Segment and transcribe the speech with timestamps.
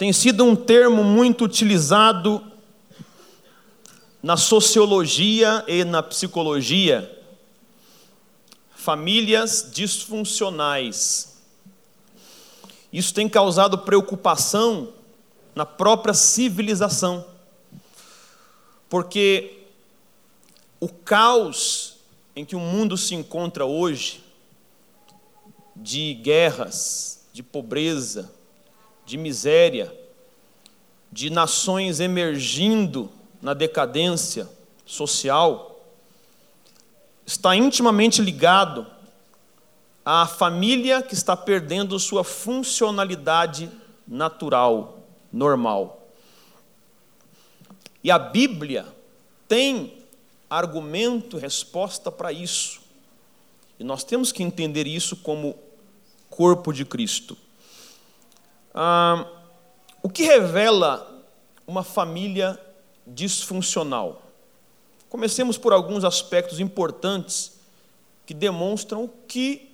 [0.00, 2.42] tem sido um termo muito utilizado
[4.22, 7.22] na sociologia e na psicologia.
[8.70, 11.36] Famílias disfuncionais.
[12.90, 14.94] Isso tem causado preocupação
[15.54, 17.22] na própria civilização,
[18.88, 19.66] porque
[20.80, 21.98] o caos
[22.34, 24.24] em que o mundo se encontra hoje,
[25.76, 28.39] de guerras, de pobreza,
[29.10, 29.92] de miséria,
[31.10, 33.10] de nações emergindo
[33.42, 34.48] na decadência
[34.86, 35.84] social,
[37.26, 38.86] está intimamente ligado
[40.04, 43.68] à família que está perdendo sua funcionalidade
[44.06, 45.00] natural,
[45.32, 46.06] normal.
[48.04, 48.86] E a Bíblia
[49.48, 50.04] tem
[50.48, 52.80] argumento, resposta para isso.
[53.76, 55.58] E nós temos que entender isso como
[56.28, 57.36] corpo de Cristo.
[58.74, 59.26] Ah,
[60.02, 61.24] o que revela
[61.66, 62.58] uma família
[63.06, 64.22] disfuncional?
[65.08, 67.58] Comecemos por alguns aspectos importantes
[68.24, 69.70] que demonstram o que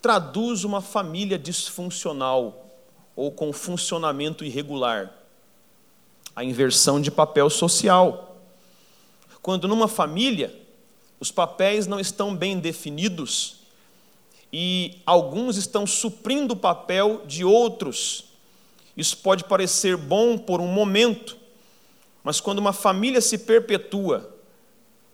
[0.00, 2.66] traduz uma família disfuncional
[3.14, 5.12] ou com funcionamento irregular.
[6.34, 8.36] A inversão de papel social.
[9.42, 10.56] Quando numa família
[11.20, 13.61] os papéis não estão bem definidos
[14.52, 18.24] e alguns estão suprindo o papel de outros.
[18.96, 21.36] Isso pode parecer bom por um momento,
[22.22, 24.36] mas quando uma família se perpetua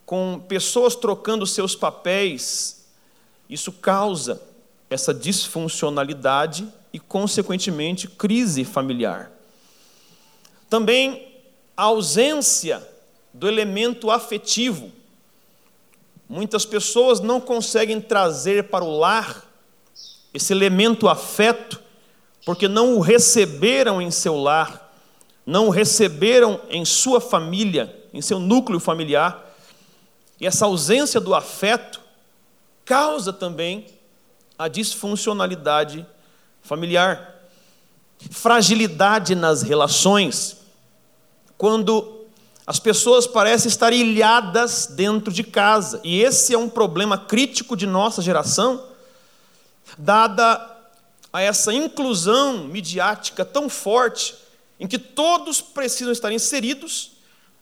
[0.05, 2.87] com pessoas trocando seus papéis,
[3.49, 4.43] isso causa
[4.91, 9.31] essa disfuncionalidade e, consequentemente, crise familiar.
[10.69, 11.29] Também
[11.77, 12.87] a ausência
[13.33, 14.91] do elemento afetivo.
[16.29, 19.45] Muitas pessoas não conseguem trazer para o lar
[20.35, 21.81] esse elemento afeto,
[22.45, 24.93] porque não o receberam em seu lar,
[25.47, 29.43] não o receberam em sua família, em seu núcleo familiar.
[30.39, 32.01] E essa ausência do afeto
[32.85, 33.87] causa também
[34.59, 36.07] a disfuncionalidade
[36.61, 37.37] familiar,
[38.31, 40.59] fragilidade nas relações.
[41.57, 42.18] Quando
[42.69, 47.87] as pessoas parecem estar ilhadas dentro de casa, e esse é um problema crítico de
[47.87, 48.85] nossa geração,
[49.97, 50.77] dada
[51.33, 54.35] a essa inclusão midiática tão forte,
[54.79, 57.13] em que todos precisam estar inseridos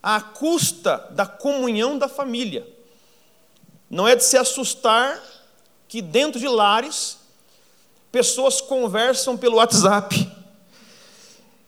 [0.02, 2.66] à custa da comunhão da família.
[3.88, 5.22] Não é de se assustar
[5.86, 7.16] que dentro de lares
[8.10, 10.28] pessoas conversam pelo WhatsApp.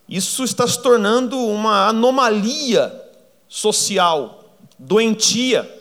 [0.08, 3.04] Isso está se tornando uma anomalia
[3.48, 4.44] social,
[4.78, 5.74] doentia.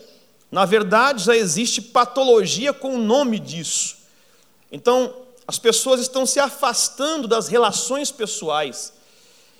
[0.50, 3.98] Na verdade, já existe patologia com o nome disso.
[4.72, 5.14] Então,
[5.46, 8.92] as pessoas estão se afastando das relações pessoais.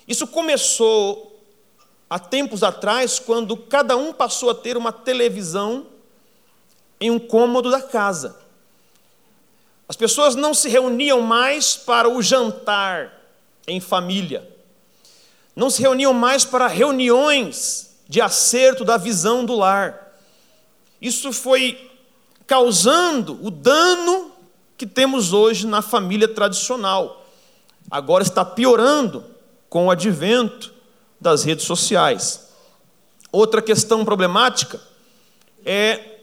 [0.06, 1.38] Isso começou
[2.08, 5.86] há tempos atrás, quando cada um passou a ter uma televisão
[7.00, 8.38] em um cômodo da casa.
[9.88, 13.22] As pessoas não se reuniam mais para o jantar
[13.66, 14.48] em família,
[15.54, 20.16] não se reuniam mais para reuniões de acerto da visão do lar.
[21.00, 21.90] Isso foi
[22.46, 24.32] causando o dano
[24.76, 27.26] que temos hoje na família tradicional.
[27.90, 29.24] Agora está piorando
[29.68, 30.72] com o advento
[31.20, 32.48] das redes sociais.
[33.30, 34.80] Outra questão problemática
[35.64, 36.20] é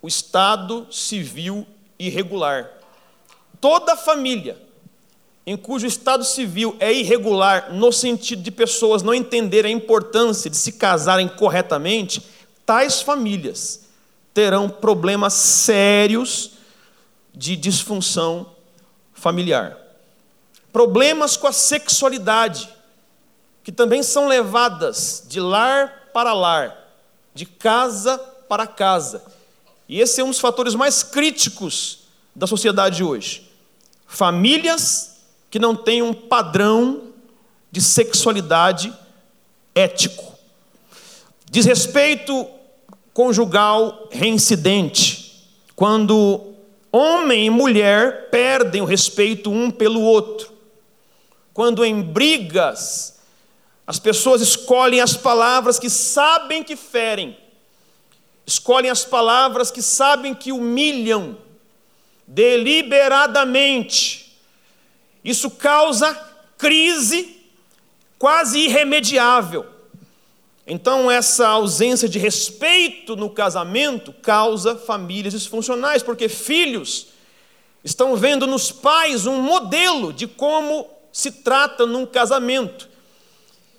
[0.00, 1.66] o estado civil
[1.98, 2.70] irregular.
[3.60, 4.69] Toda família
[5.46, 10.56] em cujo estado civil é irregular, no sentido de pessoas não entenderem a importância de
[10.56, 12.22] se casarem corretamente,
[12.66, 13.80] tais famílias
[14.32, 16.52] terão problemas sérios
[17.34, 18.54] de disfunção
[19.12, 19.76] familiar.
[20.72, 22.68] Problemas com a sexualidade,
[23.64, 26.76] que também são levadas de lar para lar,
[27.34, 29.22] de casa para casa.
[29.88, 32.00] E esse é um dos fatores mais críticos
[32.34, 33.50] da sociedade hoje.
[34.06, 35.09] Famílias
[35.50, 37.08] que não tem um padrão
[37.70, 38.92] de sexualidade
[39.74, 40.38] ético.
[41.50, 42.48] Desrespeito
[43.12, 46.54] conjugal reincidente, quando
[46.92, 50.52] homem e mulher perdem o respeito um pelo outro.
[51.52, 53.18] Quando em brigas
[53.86, 57.36] as pessoas escolhem as palavras que sabem que ferem,
[58.46, 61.36] escolhem as palavras que sabem que humilham,
[62.26, 64.29] deliberadamente,
[65.24, 66.14] isso causa
[66.56, 67.36] crise
[68.18, 69.66] quase irremediável.
[70.66, 77.08] Então, essa ausência de respeito no casamento causa famílias disfuncionais, porque filhos
[77.82, 82.88] estão vendo nos pais um modelo de como se trata num casamento.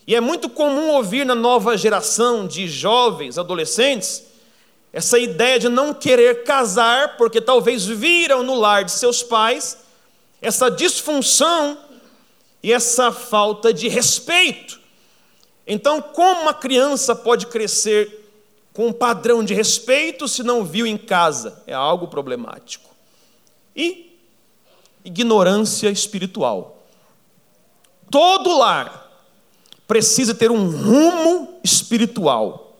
[0.07, 4.23] E é muito comum ouvir na nova geração de jovens, adolescentes,
[4.91, 9.77] essa ideia de não querer casar, porque talvez viram no lar de seus pais
[10.41, 11.77] essa disfunção
[12.63, 14.79] e essa falta de respeito.
[15.65, 18.19] Então, como uma criança pode crescer
[18.73, 21.61] com um padrão de respeito se não viu em casa?
[21.67, 22.89] É algo problemático.
[23.75, 24.17] E
[25.03, 26.83] ignorância espiritual.
[28.09, 29.09] Todo lar
[29.87, 32.77] precisa ter um rumo espiritual,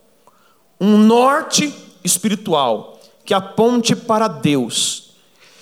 [0.80, 1.74] um norte
[2.04, 5.11] espiritual que aponte para Deus.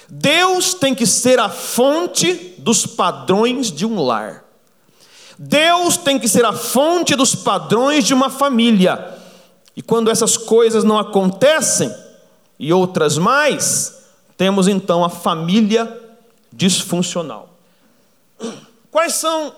[0.10, 4.44] Deus tem que ser a fonte dos padrões de um lar.
[5.38, 9.18] Deus tem que ser a fonte dos padrões de uma família.
[9.76, 11.94] E quando essas coisas não acontecem,
[12.60, 14.04] e outras mais,
[14.36, 15.98] temos então a família
[16.52, 17.56] disfuncional.
[18.92, 19.56] Quais são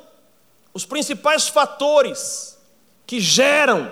[0.74, 2.58] os principais fatores
[3.08, 3.92] que geram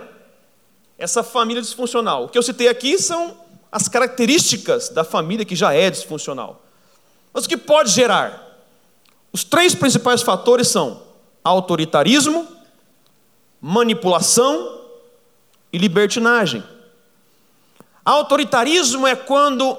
[0.98, 2.26] essa família disfuncional?
[2.26, 3.36] O que eu citei aqui são
[3.72, 6.62] as características da família que já é disfuncional.
[7.34, 8.48] Mas o que pode gerar?
[9.32, 11.04] Os três principais fatores são
[11.44, 12.48] autoritarismo,
[13.62, 14.82] manipulação
[15.72, 16.64] e libertinagem.
[18.04, 19.78] Autoritarismo é quando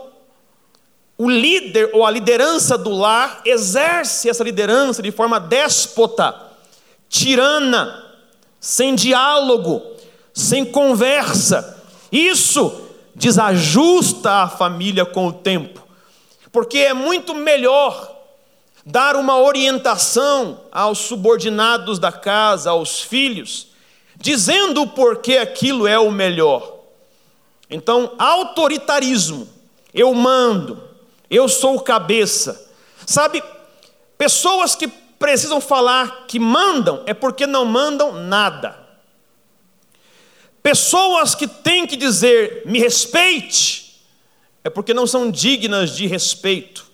[1.19, 6.35] o líder ou a liderança do lar exerce essa liderança de forma déspota,
[7.09, 8.07] tirana,
[8.61, 9.83] sem diálogo,
[10.33, 11.83] sem conversa.
[12.13, 12.90] Isso
[13.21, 15.87] desajusta a família com o tempo,
[16.51, 18.17] porque é muito melhor
[18.85, 23.69] dar uma orientação aos subordinados da casa, aos filhos,
[24.17, 26.79] dizendo o porquê aquilo é o melhor.
[27.69, 29.47] Então, autoritarismo,
[29.93, 30.83] eu mando,
[31.31, 32.71] eu sou o cabeça.
[33.07, 33.45] Sabe,
[34.17, 38.81] pessoas que precisam falar que mandam é porque não mandam nada.
[40.63, 44.03] Pessoas que têm que dizer me respeite
[44.63, 46.87] é porque não são dignas de respeito.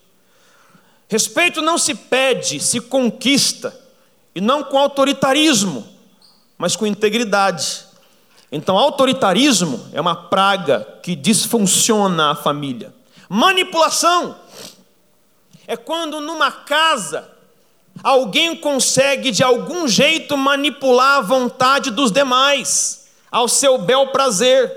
[1.08, 3.78] Respeito não se pede, se conquista,
[4.34, 5.86] e não com autoritarismo,
[6.58, 7.84] mas com integridade.
[8.50, 12.94] Então, autoritarismo é uma praga que disfunciona a família.
[13.28, 14.36] Manipulação
[15.66, 17.28] é quando numa casa
[18.02, 23.05] alguém consegue de algum jeito manipular a vontade dos demais,
[23.36, 24.74] ao seu bel prazer,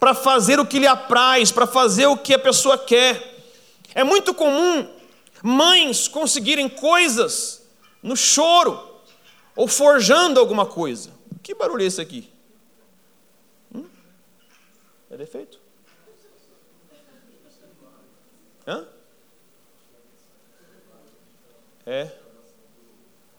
[0.00, 3.40] para fazer o que lhe apraz, para fazer o que a pessoa quer.
[3.94, 4.92] É muito comum
[5.40, 7.64] mães conseguirem coisas
[8.02, 9.00] no choro
[9.54, 11.12] ou forjando alguma coisa.
[11.44, 12.28] Que barulho é esse aqui?
[13.72, 13.88] Hum?
[15.08, 15.60] É defeito?
[18.66, 18.84] Hã?
[21.86, 22.10] É?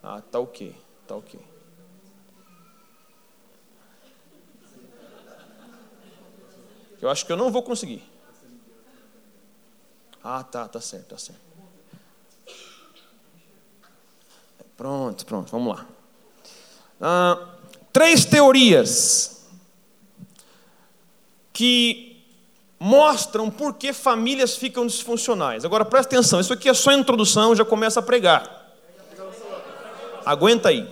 [0.01, 0.73] Ah, tá ok,
[1.05, 1.37] tá ok.
[7.01, 8.03] Eu acho que eu não vou conseguir.
[10.23, 11.41] Ah, tá, tá certo, tá certo.
[14.75, 15.85] Pronto, pronto, vamos lá.
[16.99, 17.47] Ah,
[17.93, 19.47] três teorias
[21.53, 22.23] que
[22.79, 25.65] mostram por que famílias ficam disfuncionais.
[25.65, 28.75] Agora presta atenção, isso aqui é só introdução, já começa a pregar.
[30.25, 30.87] Aguenta aí.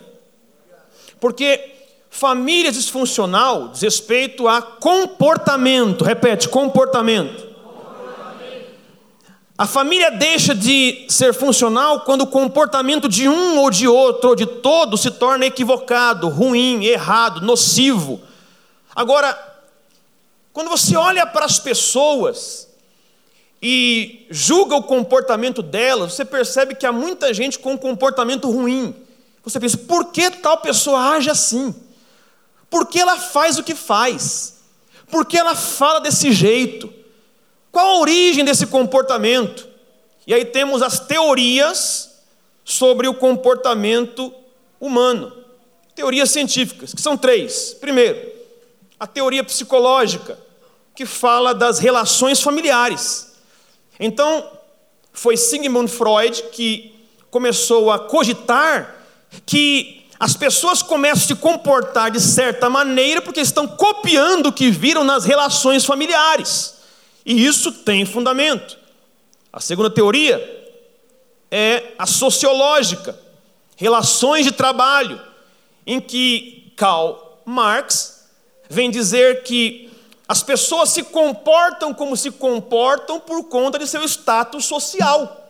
[1.19, 1.74] Porque
[2.15, 6.05] família disfuncional diz respeito a comportamento.
[6.05, 7.45] Repete, comportamento.
[9.57, 14.35] A família deixa de ser funcional quando o comportamento de um ou de outro ou
[14.35, 18.21] de todos se torna equivocado, ruim, errado, nocivo.
[18.95, 19.37] Agora,
[20.53, 22.69] quando você olha para as pessoas
[23.61, 28.95] e julga o comportamento delas, você percebe que há muita gente com um comportamento ruim.
[29.43, 31.75] Você pensa, por que tal pessoa age assim?
[32.75, 34.55] Por que ela faz o que faz?
[35.09, 36.93] Por que ela fala desse jeito?
[37.71, 39.65] Qual a origem desse comportamento?
[40.27, 42.19] E aí temos as teorias
[42.65, 44.33] sobre o comportamento
[44.77, 45.31] humano.
[45.95, 47.73] Teorias científicas, que são três.
[47.79, 48.29] Primeiro,
[48.99, 50.37] a teoria psicológica,
[50.93, 53.37] que fala das relações familiares.
[53.97, 54.51] Então,
[55.13, 56.93] foi Sigmund Freud que
[57.31, 58.97] começou a cogitar
[59.45, 64.71] que as pessoas começam a se comportar de certa maneira porque estão copiando o que
[64.71, 66.77] viram nas relações familiares.
[67.23, 68.75] E isso tem fundamento.
[69.53, 70.39] A segunda teoria
[71.51, 73.15] é a sociológica,
[73.75, 75.21] relações de trabalho,
[75.85, 78.25] em que Karl Marx
[78.67, 79.91] vem dizer que
[80.27, 85.44] as pessoas se comportam como se comportam por conta de seu status social.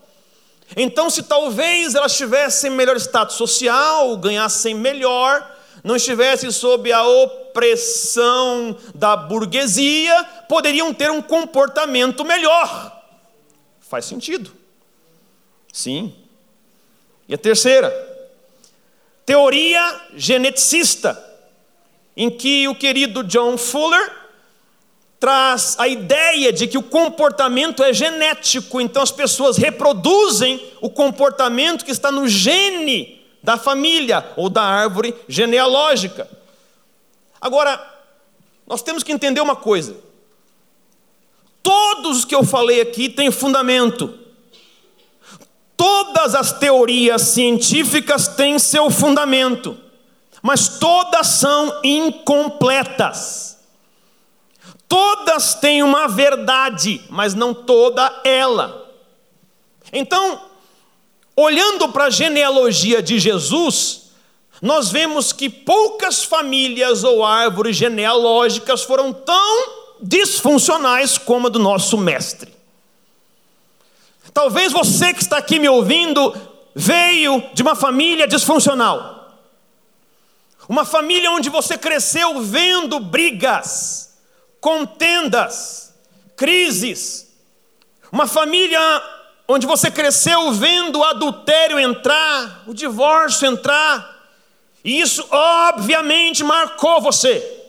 [0.75, 8.77] Então, se talvez elas tivessem melhor status social, ganhassem melhor, não estivessem sob a opressão
[8.93, 13.03] da burguesia, poderiam ter um comportamento melhor.
[13.79, 14.51] Faz sentido.
[15.71, 16.15] Sim.
[17.27, 17.91] E a terceira,
[19.25, 21.23] teoria geneticista,
[22.17, 24.24] em que o querido John Fuller
[25.19, 31.85] traz a ideia de que o comportamento é genético, então as pessoas reproduzem o comportamento
[31.85, 36.27] que está no gene da família ou da árvore genealógica.
[37.39, 37.79] Agora,
[38.67, 39.95] nós temos que entender uma coisa:
[41.61, 44.19] todos os que eu falei aqui têm fundamento.
[45.77, 49.77] Todas as teorias científicas têm seu fundamento,
[50.41, 53.54] mas todas são incompletas.
[54.87, 58.91] Todas têm uma verdade, mas não toda ela.
[59.91, 60.41] Então,
[61.35, 64.11] olhando para a genealogia de Jesus,
[64.61, 71.97] nós vemos que poucas famílias ou árvores genealógicas foram tão disfuncionais como a do nosso
[71.97, 72.53] mestre.
[74.33, 76.35] Talvez você que está aqui me ouvindo
[76.75, 79.15] veio de uma família disfuncional.
[80.67, 84.14] Uma família onde você cresceu vendo brigas,
[84.65, 85.93] contendas,
[86.35, 87.31] crises.
[88.11, 88.81] Uma família
[89.47, 94.27] onde você cresceu vendo o adultério entrar, o divórcio entrar,
[94.83, 97.61] e isso obviamente marcou você.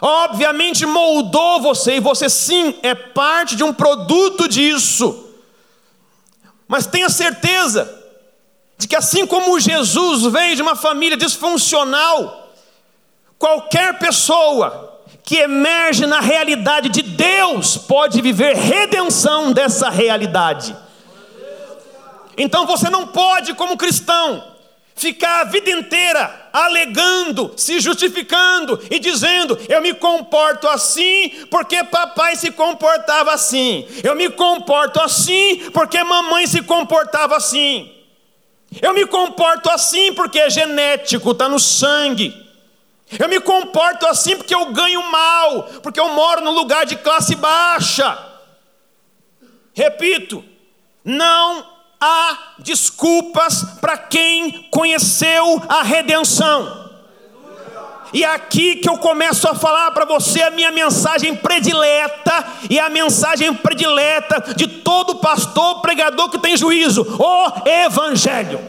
[0.00, 5.30] Obviamente moldou você, e você sim é parte de um produto disso.
[6.66, 8.02] Mas tenha certeza
[8.76, 12.52] de que assim como Jesus veio de uma família disfuncional,
[13.38, 14.91] qualquer pessoa
[15.24, 20.74] que emerge na realidade de Deus pode viver redenção dessa realidade.
[22.36, 24.52] Então você não pode, como cristão,
[24.94, 32.36] ficar a vida inteira alegando, se justificando e dizendo: eu me comporto assim porque papai
[32.36, 37.92] se comportava assim, eu me comporto assim porque mamãe se comportava assim,
[38.80, 42.41] eu me comporto assim porque é genético, está no sangue.
[43.18, 47.34] Eu me comporto assim porque eu ganho mal, porque eu moro num lugar de classe
[47.34, 48.18] baixa.
[49.74, 50.44] Repito,
[51.04, 51.66] não
[52.00, 56.82] há desculpas para quem conheceu a redenção.
[58.12, 62.78] E é aqui que eu começo a falar para você a minha mensagem predileta e
[62.78, 68.60] a mensagem predileta de todo pastor, pregador que tem juízo: o Evangelho.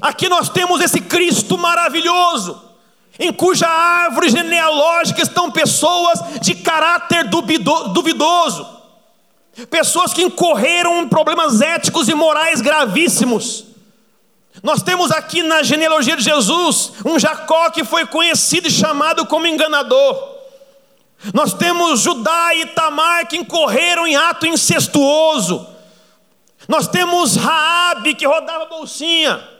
[0.00, 2.62] Aqui nós temos esse Cristo maravilhoso,
[3.18, 8.66] em cuja árvore genealógica estão pessoas de caráter duvidoso,
[9.70, 13.64] pessoas que incorreram em problemas éticos e morais gravíssimos.
[14.62, 19.46] Nós temos aqui na genealogia de Jesus um Jacó que foi conhecido e chamado como
[19.46, 20.36] enganador.
[21.32, 25.66] Nós temos Judá e Tamar que incorreram em ato incestuoso.
[26.68, 29.55] Nós temos Raabe que rodava bolsinha.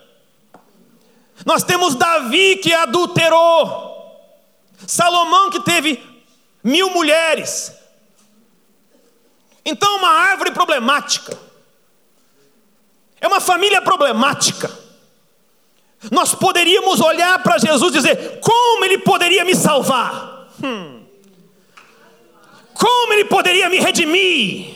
[1.45, 3.95] Nós temos Davi que adulterou,
[4.87, 6.03] Salomão que teve
[6.63, 7.73] mil mulheres.
[9.65, 11.37] Então, uma árvore problemática,
[13.21, 14.71] é uma família problemática.
[16.11, 20.49] Nós poderíamos olhar para Jesus e dizer: como ele poderia me salvar?
[20.63, 21.05] Hum.
[22.75, 24.75] Como ele poderia me redimir?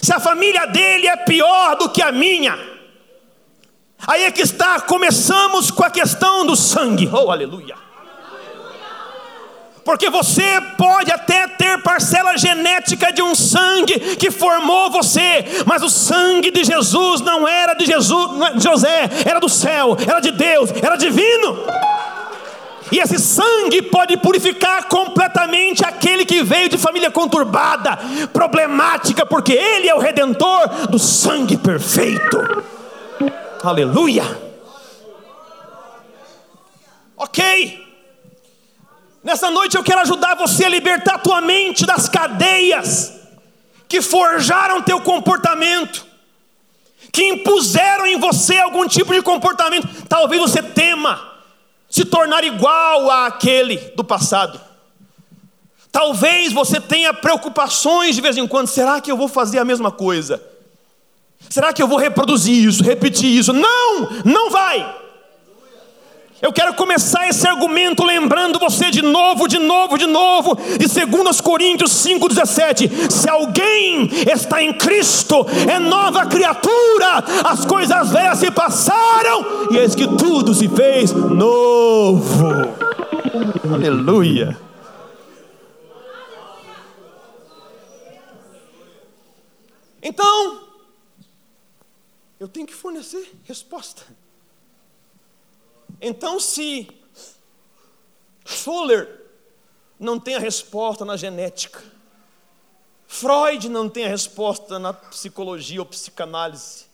[0.00, 2.73] Se a família dele é pior do que a minha.
[4.06, 7.08] Aí é que está, começamos com a questão do sangue.
[7.12, 7.74] Oh, aleluia.
[9.84, 15.90] Porque você pode até ter parcela genética de um sangue que formou você, mas o
[15.90, 20.70] sangue de Jesus não era de Jesus, de José, era do céu, era de Deus,
[20.82, 21.66] era divino.
[22.90, 27.98] E esse sangue pode purificar completamente aquele que veio de família conturbada,
[28.32, 32.64] problemática, porque ele é o redentor do sangue perfeito.
[33.64, 34.24] Aleluia.
[37.16, 37.82] Ok.
[39.22, 43.14] Nessa noite eu quero ajudar você a libertar tua mente das cadeias
[43.88, 46.04] que forjaram teu comportamento,
[47.10, 49.88] que impuseram em você algum tipo de comportamento.
[50.08, 51.32] Talvez você tema
[51.88, 54.60] se tornar igual àquele do passado.
[55.90, 59.90] Talvez você tenha preocupações de vez em quando: será que eu vou fazer a mesma
[59.90, 60.53] coisa?
[61.48, 63.52] Será que eu vou reproduzir isso, repetir isso?
[63.52, 65.04] Não, não vai.
[66.44, 71.40] Eu quero começar esse argumento lembrando você de novo, de novo, de novo, de 2
[71.40, 79.68] Coríntios 5,17: se alguém está em Cristo, é nova criatura, as coisas velhas se passaram,
[79.70, 82.48] e eis que tudo se fez novo.
[83.72, 84.58] Aleluia.
[90.02, 90.63] Então,
[92.44, 94.02] eu tenho que fornecer resposta.
[95.98, 96.86] Então, se
[98.44, 99.22] Fuller
[99.98, 101.82] não tem a resposta na genética,
[103.08, 106.84] Freud não tem a resposta na psicologia ou psicanálise,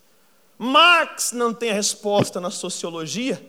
[0.57, 3.45] Marx não tem a resposta na sociologia,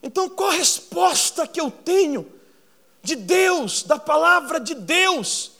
[0.00, 2.32] então qual a resposta que eu tenho
[3.02, 5.50] de Deus, da palavra de Deus,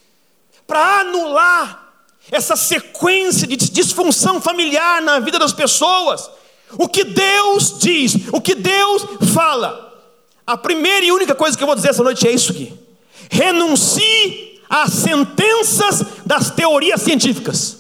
[0.69, 1.88] para anular
[2.31, 6.31] essa sequência de disfunção familiar na vida das pessoas?
[6.79, 9.87] O que Deus diz, o que Deus fala.
[10.47, 12.73] A primeira e única coisa que eu vou dizer essa noite é isso aqui:
[13.31, 17.78] renuncie às sentenças das teorias científicas.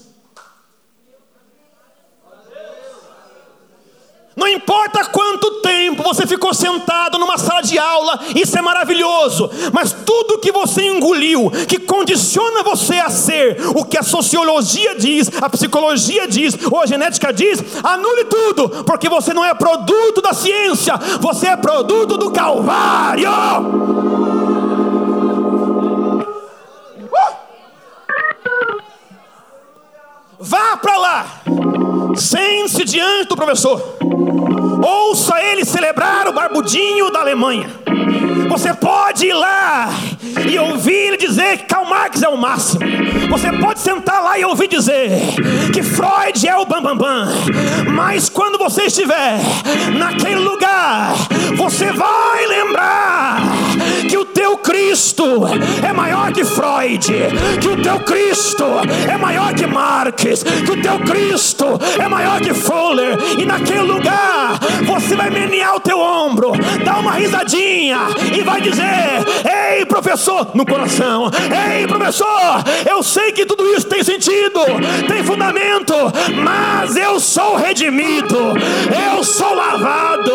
[4.38, 9.92] Não importa quanto tempo você ficou sentado numa sala de aula, isso é maravilhoso, mas
[9.92, 15.50] tudo que você engoliu, que condiciona você a ser o que a sociologia diz, a
[15.50, 20.95] psicologia diz, ou a genética diz, anule tudo, porque você não é produto da ciência,
[21.21, 23.28] você é produto do Calvário.
[27.11, 27.28] Uh!
[30.38, 31.26] Vá para lá,
[32.14, 33.98] sente-se diante do professor.
[34.83, 37.71] Ouça ele celebrar o barbudinho da Alemanha.
[38.49, 39.91] Você pode ir lá
[40.51, 42.81] e ouvir dizer que Karl Marx é o máximo.
[43.29, 45.11] Você pode sentar lá e ouvir dizer
[45.73, 46.99] que Freud é o bambambam.
[46.99, 47.93] Bam, bam.
[47.93, 49.39] Mas quando você estiver
[49.99, 51.14] naquele lugar,
[51.57, 53.41] você vai lembrar
[54.09, 55.43] que o teu Cristo
[55.87, 57.07] é maior que Freud,
[57.61, 58.65] que o teu Cristo
[59.09, 61.67] é maior que Marx, que o teu Cristo
[62.01, 66.53] é maior que Fuller, e naquele lugar você vai menear o teu ombro,
[66.85, 67.99] dar uma risadinha
[68.35, 71.31] e vai dizer: Ei, professor, no coração,
[71.71, 74.61] ei, professor, eu sei que tudo isso tem sentido,
[75.07, 75.95] tem fundamento,
[76.43, 78.55] mas eu sou redimido,
[79.15, 80.33] eu sou lavado,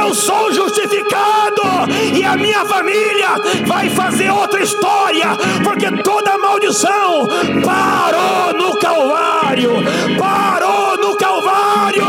[0.00, 1.62] eu sou justificado,
[2.14, 5.26] e a minha família vai fazer outra história,
[5.62, 7.26] porque toda maldição
[7.64, 9.70] parou no Calvário,
[10.18, 12.04] parou no Calvário.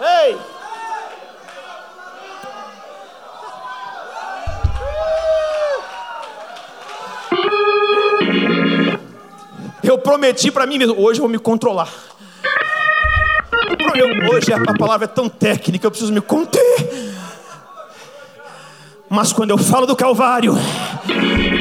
[0.00, 0.36] Ei!
[9.82, 11.92] Eu prometi para mim mesmo, hoje eu vou me controlar.
[13.94, 17.14] Eu, hoje a, a palavra é tão técnica, eu preciso me conter.
[19.08, 20.54] Mas quando eu falo do Calvário,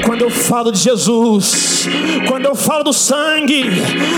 [0.06, 1.88] quando eu falo de Jesus,
[2.28, 3.64] quando eu falo do sangue,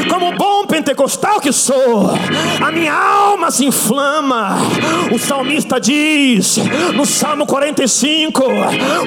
[0.09, 2.11] como bom pentecostal que sou,
[2.59, 4.57] a minha alma se inflama.
[5.11, 6.57] O salmista diz
[6.95, 8.43] no Salmo 45: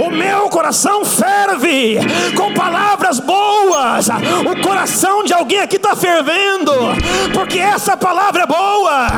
[0.01, 1.99] O meu coração ferve
[2.37, 4.09] com palavras boas.
[4.09, 6.73] O coração de alguém aqui está fervendo,
[7.35, 9.09] porque essa palavra é boa,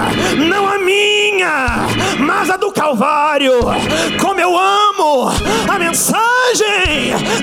[0.48, 1.66] não a minha,
[2.18, 3.60] mas a do Calvário.
[4.20, 5.30] Como eu amo
[5.68, 6.20] a mensagem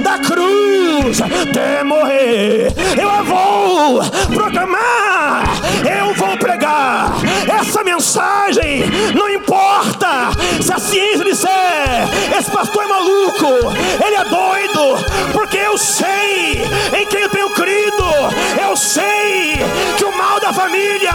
[0.07, 2.71] da cruz até morrer.
[2.97, 4.01] Eu vou
[4.33, 5.43] proclamar,
[5.99, 7.11] eu vou pregar
[7.59, 8.85] essa mensagem.
[9.13, 13.47] Não importa se a ciência disser, esse pastor é maluco,
[14.05, 16.63] ele é doido, porque eu sei
[16.97, 18.07] em quem eu tenho crido.
[18.65, 19.57] Eu sei
[19.97, 21.11] que o mal da família,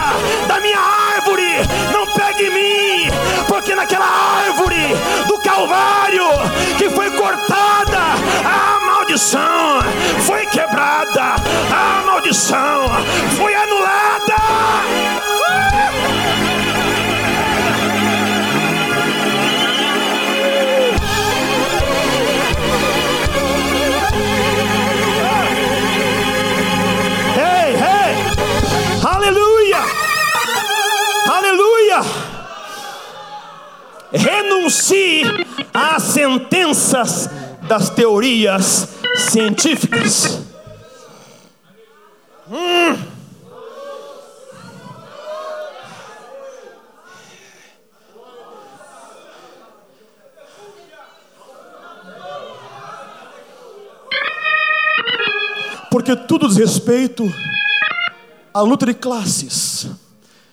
[0.47, 0.79] da minha
[1.15, 3.11] árvore, não pega em mim,
[3.47, 4.95] porque naquela árvore
[5.27, 6.27] do Calvário
[9.13, 9.79] maldição.
[10.25, 11.35] Foi quebrada,
[11.71, 12.85] a maldição
[13.37, 14.33] foi anulada.
[27.37, 27.75] Ei,
[29.07, 29.77] aleluia,
[31.31, 32.01] aleluia.
[34.11, 35.23] Renuncie
[35.71, 37.29] às sentenças
[37.67, 40.39] das teorias científicas.
[42.49, 43.13] Hum.
[55.89, 57.23] Porque tudo diz respeito
[58.53, 59.87] a luta de classes.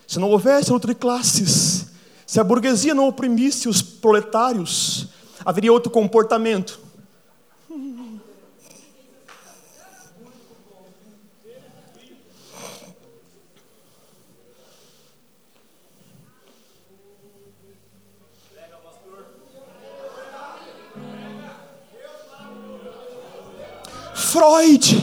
[0.07, 1.87] Se não houvesse luta de classes,
[2.25, 5.07] se a burguesia não oprimisse os proletários,
[5.45, 6.80] haveria outro comportamento.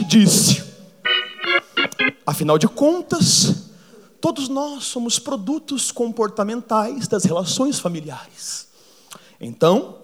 [0.09, 0.63] Disse:
[2.25, 3.69] afinal de contas,
[4.19, 8.67] todos nós somos produtos comportamentais das relações familiares.
[9.39, 9.99] Então,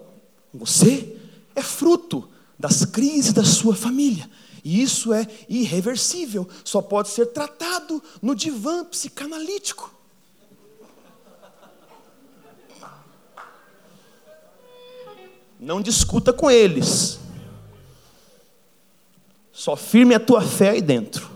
[0.54, 1.18] você
[1.54, 4.30] é fruto das crises da sua família.
[4.64, 9.94] E isso é irreversível, só pode ser tratado no divã psicanalítico.
[15.58, 17.18] Não discuta com eles.
[19.56, 21.30] Só firme a tua fé aí dentro.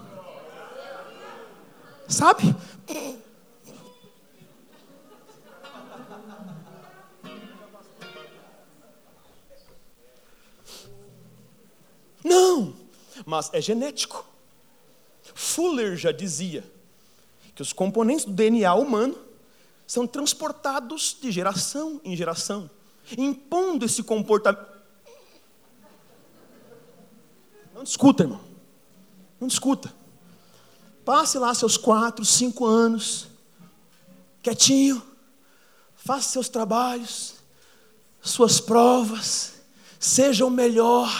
[2.06, 2.54] Sabe?
[12.22, 12.74] Não,
[13.24, 14.26] mas é genético.
[15.34, 16.62] Fuller já dizia
[17.54, 19.16] que os componentes do DNA humano
[19.86, 22.68] são transportados de geração em geração,
[23.16, 24.79] impondo esse comportamento
[27.80, 28.40] não discuta, irmão.
[29.40, 29.90] Não discuta.
[31.02, 33.26] Passe lá seus quatro, cinco anos,
[34.42, 35.02] quietinho,
[35.96, 37.36] faça seus trabalhos,
[38.20, 39.54] suas provas,
[39.98, 41.10] seja o melhor,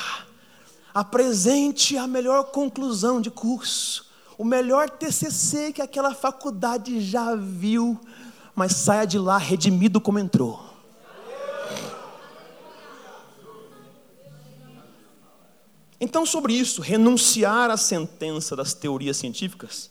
[0.93, 7.99] apresente a melhor conclusão de curso, o melhor TCC que aquela faculdade já viu,
[8.55, 10.70] mas saia de lá redimido como entrou.
[16.01, 19.91] Então, sobre isso, renunciar à sentença das teorias científicas.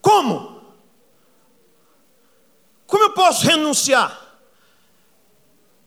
[0.00, 0.62] Como?
[2.86, 4.38] Como eu posso renunciar?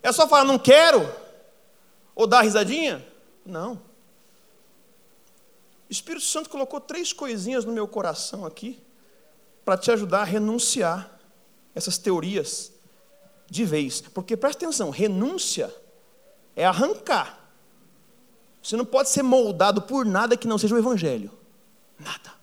[0.03, 1.09] É só falar, não quero?
[2.13, 3.05] Ou dar risadinha?
[3.45, 3.73] Não.
[5.87, 8.81] O Espírito Santo colocou três coisinhas no meu coração aqui,
[9.63, 11.19] para te ajudar a renunciar
[11.73, 12.71] essas teorias
[13.49, 14.01] de vez.
[14.01, 15.73] Porque presta atenção, renúncia
[16.55, 17.44] é arrancar.
[18.65, 21.29] Você não pode ser moldado por nada que não seja o Evangelho.
[21.99, 22.33] Nada.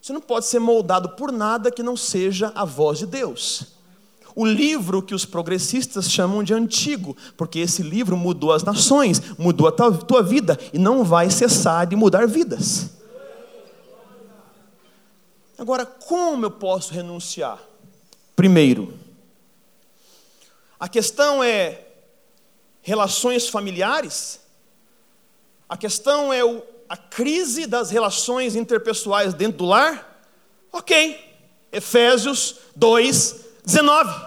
[0.00, 3.66] Você não pode ser moldado por nada que não seja a voz de Deus.
[4.32, 9.66] O livro que os progressistas chamam de antigo, porque esse livro mudou as nações, mudou
[9.66, 12.90] a tua, vida e não vai cessar de mudar vidas.
[15.58, 17.58] Agora, como eu posso renunciar?
[18.36, 18.94] Primeiro,
[20.78, 21.88] a questão é
[22.82, 24.43] relações familiares
[25.74, 30.24] a questão é o, a crise das relações interpessoais dentro do lar?
[30.70, 31.18] Ok.
[31.72, 34.24] Efésios 2, 19.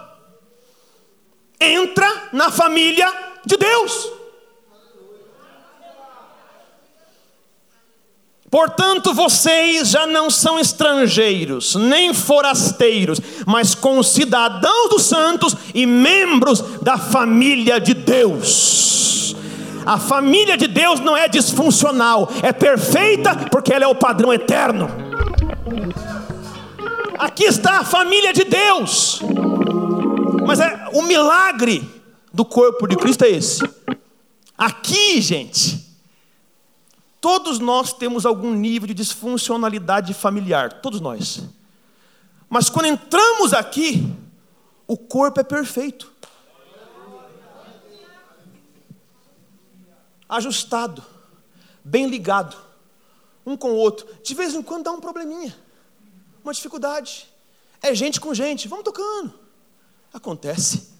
[1.58, 3.10] Entra na família
[3.46, 4.12] de Deus.
[8.50, 16.98] Portanto, vocês já não são estrangeiros, nem forasteiros, mas concidadãos dos santos e membros da
[16.98, 19.34] família de Deus.
[19.88, 24.86] A família de Deus não é disfuncional, é perfeita porque ela é o padrão eterno.
[27.18, 29.22] Aqui está a família de Deus.
[30.46, 31.90] Mas é o milagre
[32.30, 33.62] do corpo de Cristo é esse.
[34.58, 35.82] Aqui, gente,
[37.18, 41.44] todos nós temos algum nível de disfuncionalidade familiar, todos nós.
[42.50, 44.06] Mas quando entramos aqui,
[44.86, 46.12] o corpo é perfeito.
[50.28, 51.02] Ajustado,
[51.82, 52.56] bem ligado,
[53.46, 54.06] um com o outro.
[54.22, 55.56] De vez em quando dá um probleminha,
[56.44, 57.26] uma dificuldade.
[57.82, 59.32] É gente com gente, vamos tocando.
[60.12, 60.90] Acontece,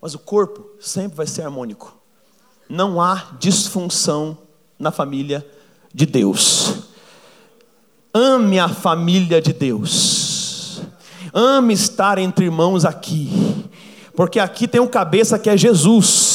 [0.00, 1.96] mas o corpo sempre vai ser harmônico.
[2.68, 4.36] Não há disfunção
[4.78, 5.46] na família
[5.94, 6.74] de Deus.
[8.12, 10.82] Ame a família de Deus.
[11.32, 13.30] Ame estar entre irmãos aqui.
[14.14, 16.27] Porque aqui tem um cabeça que é Jesus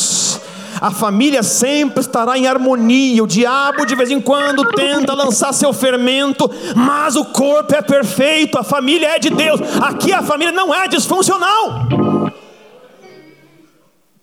[0.83, 3.23] a família sempre estará em harmonia.
[3.23, 8.57] O diabo de vez em quando tenta lançar seu fermento, mas o corpo é perfeito,
[8.57, 9.61] a família é de Deus.
[9.81, 11.87] Aqui a família não é disfuncional.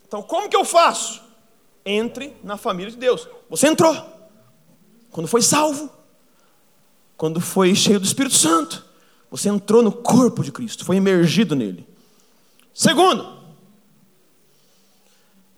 [0.07, 1.23] Então, como que eu faço?
[1.83, 3.27] Entre na família de Deus.
[3.49, 3.97] Você entrou.
[5.11, 5.89] Quando foi salvo,
[7.17, 8.85] quando foi cheio do Espírito Santo,
[9.31, 11.89] você entrou no corpo de Cristo, foi emergido nele.
[12.75, 13.40] Segundo,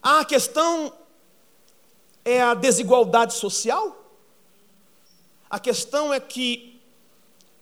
[0.03, 0.93] a questão
[2.25, 3.97] é a desigualdade social?
[5.49, 6.81] A questão é que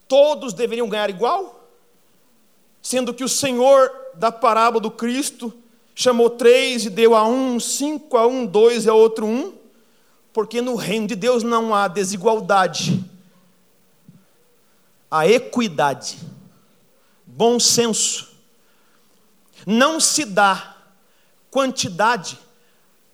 [0.09, 1.69] todos deveriam ganhar igual?
[2.81, 5.53] Sendo que o Senhor da parábola do Cristo
[5.95, 9.53] chamou três e deu a um, cinco a um, dois a outro um,
[10.33, 13.05] porque no reino de Deus não há desigualdade,
[15.11, 16.19] há equidade,
[17.27, 18.31] bom senso.
[19.67, 20.80] Não se dá
[21.51, 22.39] quantidade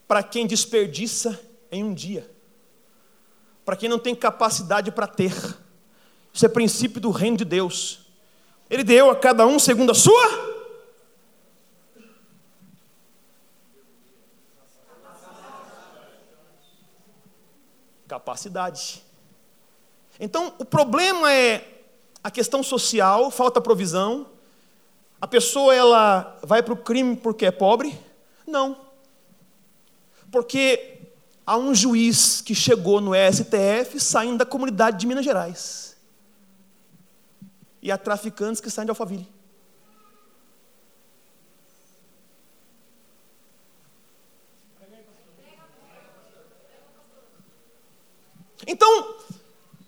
[0.07, 2.31] para quem desperdiça em um dia,
[3.65, 5.35] para quem não tem capacidade para ter.
[6.33, 8.01] Isso é princípio do reino de Deus.
[8.69, 10.57] Ele deu a cada um segundo a sua.
[18.07, 19.03] Capacidade.
[20.21, 21.83] Então, o problema é
[22.23, 24.27] a questão social, falta provisão.
[25.21, 27.99] A pessoa ela vai para o crime porque é pobre?
[28.47, 28.87] Não.
[30.31, 31.13] Porque
[31.47, 35.97] há um juiz que chegou no STF saindo da comunidade de Minas Gerais
[37.83, 39.29] e a traficantes que saem de Alphaville.
[48.67, 49.15] Então,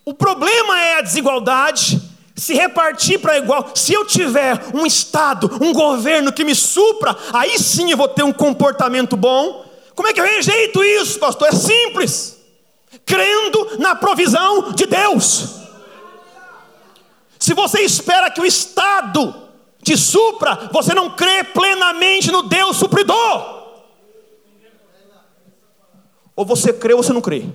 [0.05, 2.08] o problema é a desigualdade
[2.39, 3.71] se repartir para igual.
[3.75, 8.23] Se eu tiver um Estado, um governo que me supra, aí sim eu vou ter
[8.23, 9.67] um comportamento bom.
[9.95, 11.49] Como é que eu rejeito isso, pastor?
[11.49, 12.39] É simples.
[13.05, 15.57] Crendo na provisão de Deus.
[17.39, 19.35] Se você espera que o Estado
[19.83, 23.59] te supra, você não crê plenamente no Deus supridor.
[26.37, 27.47] Ou você crê ou você não crê.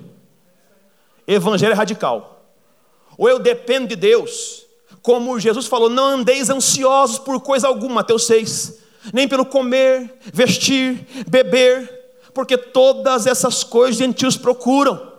[1.26, 2.44] Evangelho é radical.
[3.16, 4.63] Ou eu dependo de Deus,
[5.04, 8.78] como Jesus falou: não andeis ansiosos por coisa alguma, Mateus 6,
[9.12, 15.12] nem pelo comer, vestir, beber, porque todas essas coisas gentios procuram.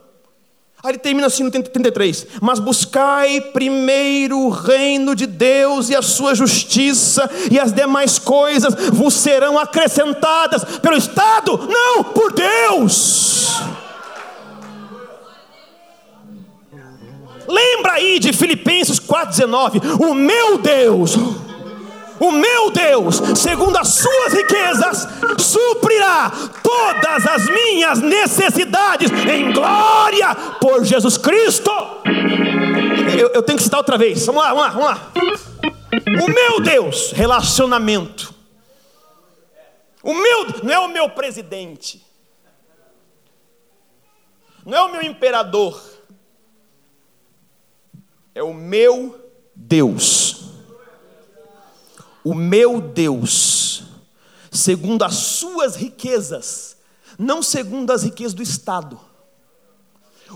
[0.83, 6.01] Aí ele termina assim no 33: Mas buscai primeiro o reino de Deus e a
[6.01, 13.61] sua justiça, e as demais coisas vos serão acrescentadas pelo Estado, não por Deus.
[17.47, 21.15] Lembra aí de Filipenses 4,19: O meu Deus
[22.19, 26.31] o meu Deus, segundo as suas riquezas, suprirá
[26.63, 31.69] todas as minhas necessidades em glória por Jesus Cristo.
[33.19, 34.25] Eu, eu tenho que citar outra vez.
[34.25, 35.11] Vamos lá, vamos lá, vamos lá.
[36.23, 38.33] O meu Deus, relacionamento.
[40.01, 42.05] O meu, não é o meu presidente,
[44.63, 45.81] não é o meu imperador,
[48.35, 49.19] é o meu
[49.55, 50.45] Deus
[52.25, 53.83] o meu Deus,
[54.51, 56.75] segundo as suas riquezas,
[57.19, 58.99] não segundo as riquezas do Estado.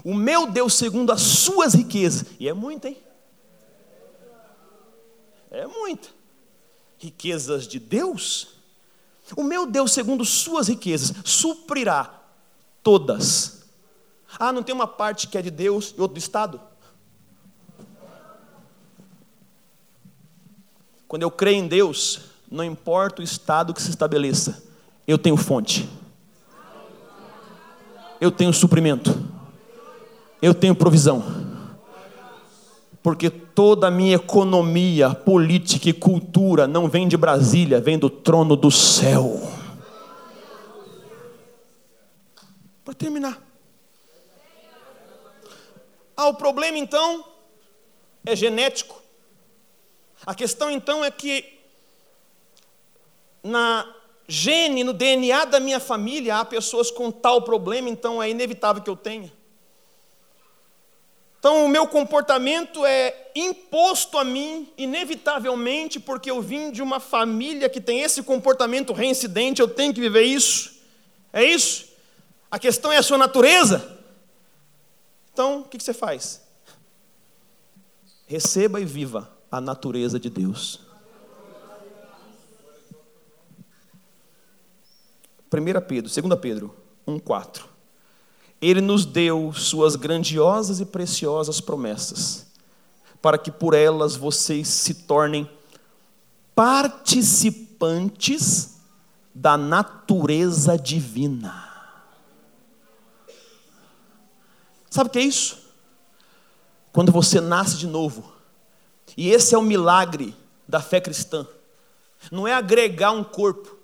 [0.03, 2.97] O meu Deus, segundo as suas riquezas, e é muito, hein?
[5.49, 6.13] É muito.
[6.99, 8.49] Riquezas de Deus,
[9.35, 12.21] o meu Deus, segundo suas riquezas, suprirá
[12.83, 13.63] todas.
[14.37, 16.61] Ah, não tem uma parte que é de Deus e outra do Estado?
[21.09, 22.19] Quando eu creio em Deus,
[22.51, 24.63] não importa o estado que se estabeleça,
[25.07, 25.89] eu tenho fonte,
[28.21, 29.19] eu tenho suprimento,
[30.39, 31.23] eu tenho provisão,
[33.01, 38.55] porque toda a minha economia, política e cultura não vem de Brasília, vem do trono
[38.55, 39.41] do céu.
[42.85, 43.41] Para terminar.
[46.15, 47.25] Ah, o problema então
[48.23, 49.08] é genético.
[50.29, 51.57] A questão então é que
[53.43, 53.95] na
[54.27, 58.91] gene, no DNA da minha família, há pessoas com tal problema, então é inevitável que
[58.91, 59.33] eu tenha.
[61.39, 67.67] Então, o meu comportamento é imposto a mim, inevitavelmente, porque eu vim de uma família
[67.67, 70.79] que tem esse comportamento reincidente, eu tenho que viver isso.
[71.33, 71.87] É isso?
[72.51, 73.99] A questão é a sua natureza.
[75.33, 76.39] Então, o que você faz?
[78.27, 80.81] Receba e viva a natureza de Deus.
[85.51, 86.75] 1 Pedro, 2 Pedro
[87.07, 87.63] 1,4.
[88.61, 92.45] Ele nos deu suas grandiosas e preciosas promessas,
[93.21, 95.49] para que por elas vocês se tornem
[96.53, 98.75] participantes
[99.33, 101.67] da natureza divina.
[104.89, 105.57] Sabe o que é isso?
[106.91, 108.33] Quando você nasce de novo,
[109.17, 110.35] e esse é o milagre
[110.67, 111.47] da fé cristã.
[112.31, 113.77] Não é agregar um corpo,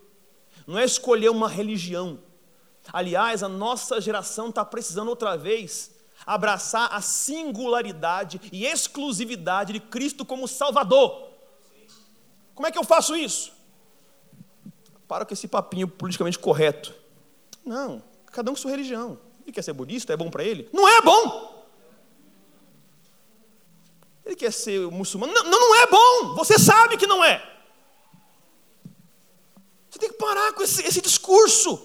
[0.67, 2.19] não é escolher uma religião.
[2.91, 5.91] Aliás, a nossa geração está precisando outra vez
[6.25, 11.29] abraçar a singularidade e exclusividade de Cristo como Salvador.
[12.53, 13.51] Como é que eu faço isso?
[15.07, 16.93] Para com esse papinho politicamente correto.
[17.65, 19.19] Não, cada um com sua religião.
[19.43, 20.69] Ele quer ser budista, é bom para ele?
[20.73, 21.54] Não é bom.
[24.25, 25.31] Ele quer ser muçulmano?
[25.31, 26.35] Não, não é bom.
[26.35, 27.41] Você sabe que não é.
[29.89, 31.79] Você tem que parar com esse, esse discurso.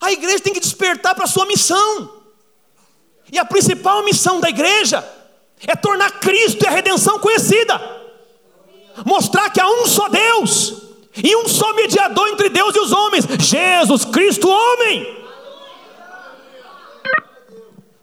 [0.00, 2.20] A igreja tem que despertar para a sua missão.
[3.30, 5.08] E a principal missão da igreja
[5.66, 7.80] é tornar Cristo e a redenção conhecida.
[9.06, 10.82] Mostrar que há um só Deus
[11.16, 15.22] e um só mediador entre Deus e os homens, Jesus Cristo, homem.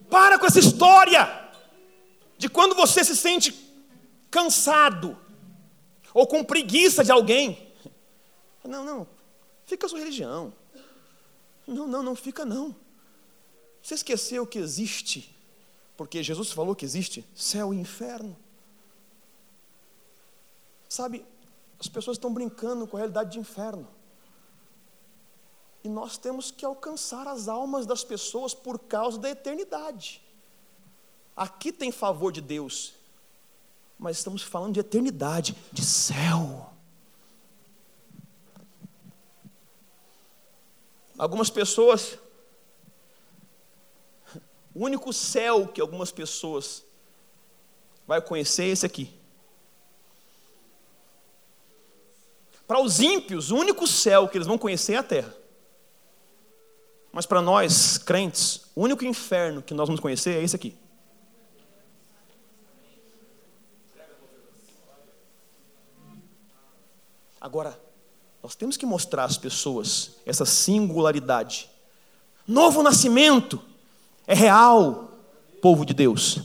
[0.09, 1.38] Para com essa história
[2.39, 3.53] de quando você se sente
[4.31, 5.19] cansado
[6.13, 7.69] ou com preguiça de alguém.
[8.63, 9.07] Não, não,
[9.65, 10.53] fica a sua religião.
[11.67, 12.73] Não, não, não fica não.
[13.83, 15.35] Você esqueceu que existe,
[15.97, 18.37] porque Jesus falou que existe céu e inferno.
[20.87, 21.25] Sabe,
[21.77, 23.87] as pessoas estão brincando com a realidade de inferno.
[25.83, 30.21] E nós temos que alcançar as almas das pessoas por causa da eternidade.
[31.39, 32.95] Aqui tem favor de Deus,
[33.97, 36.69] mas estamos falando de eternidade, de céu.
[41.17, 42.19] Algumas pessoas,
[44.75, 46.83] o único céu que algumas pessoas
[48.05, 49.17] vai conhecer é esse aqui.
[52.67, 55.33] Para os ímpios, o único céu que eles vão conhecer é a terra.
[57.13, 60.77] Mas para nós, crentes, o único inferno que nós vamos conhecer é esse aqui.
[67.49, 67.75] Agora,
[68.43, 71.67] nós temos que mostrar às pessoas essa singularidade.
[72.47, 73.59] Novo nascimento
[74.27, 75.09] é real,
[75.59, 76.41] povo de Deus.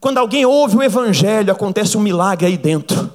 [0.00, 3.12] Quando alguém ouve o Evangelho, acontece um milagre aí dentro.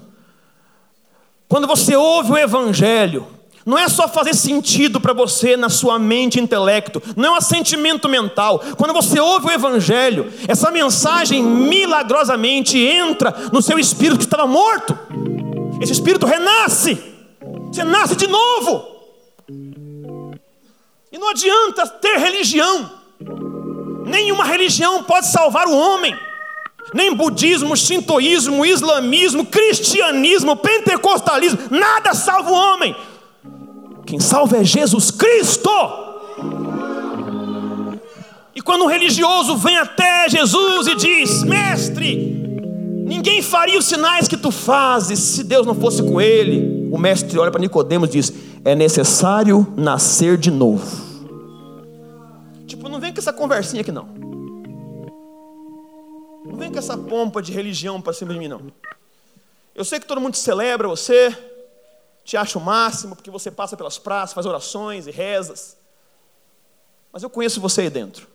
[1.50, 3.28] Quando você ouve o Evangelho,
[3.66, 7.36] não é só fazer sentido para você na sua mente e intelecto, não é um
[7.36, 8.62] assentimento mental.
[8.78, 15.37] Quando você ouve o Evangelho, essa mensagem milagrosamente entra no seu espírito que estava morto.
[15.82, 16.98] Esse espírito renasce,
[17.72, 18.86] você nasce de novo.
[21.12, 22.92] E não adianta ter religião,
[24.06, 26.18] nenhuma religião pode salvar o homem
[26.94, 32.96] nem budismo, shintoísmo, islamismo, cristianismo, pentecostalismo, nada salva o homem.
[34.06, 35.70] Quem salva é Jesus Cristo.
[38.56, 42.47] E quando um religioso vem até Jesus e diz: Mestre,
[43.08, 46.90] ninguém faria os sinais que tu fazes se Deus não fosse com ele.
[46.92, 51.08] O mestre olha para Nicodemos e diz: É necessário nascer de novo.
[52.68, 54.06] Tipo, não vem com essa conversinha aqui não.
[56.46, 58.62] Não vem com essa pompa de religião para cima de mim não.
[59.74, 61.36] Eu sei que todo mundo celebra você,
[62.26, 65.78] te acha o máximo, porque você passa pelas praças, faz orações e rezas.
[67.14, 68.28] Mas eu conheço você aí dentro.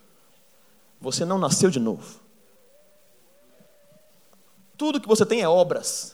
[1.01, 2.22] Você não nasceu de novo.
[4.83, 6.13] Tudo que você tem é obras,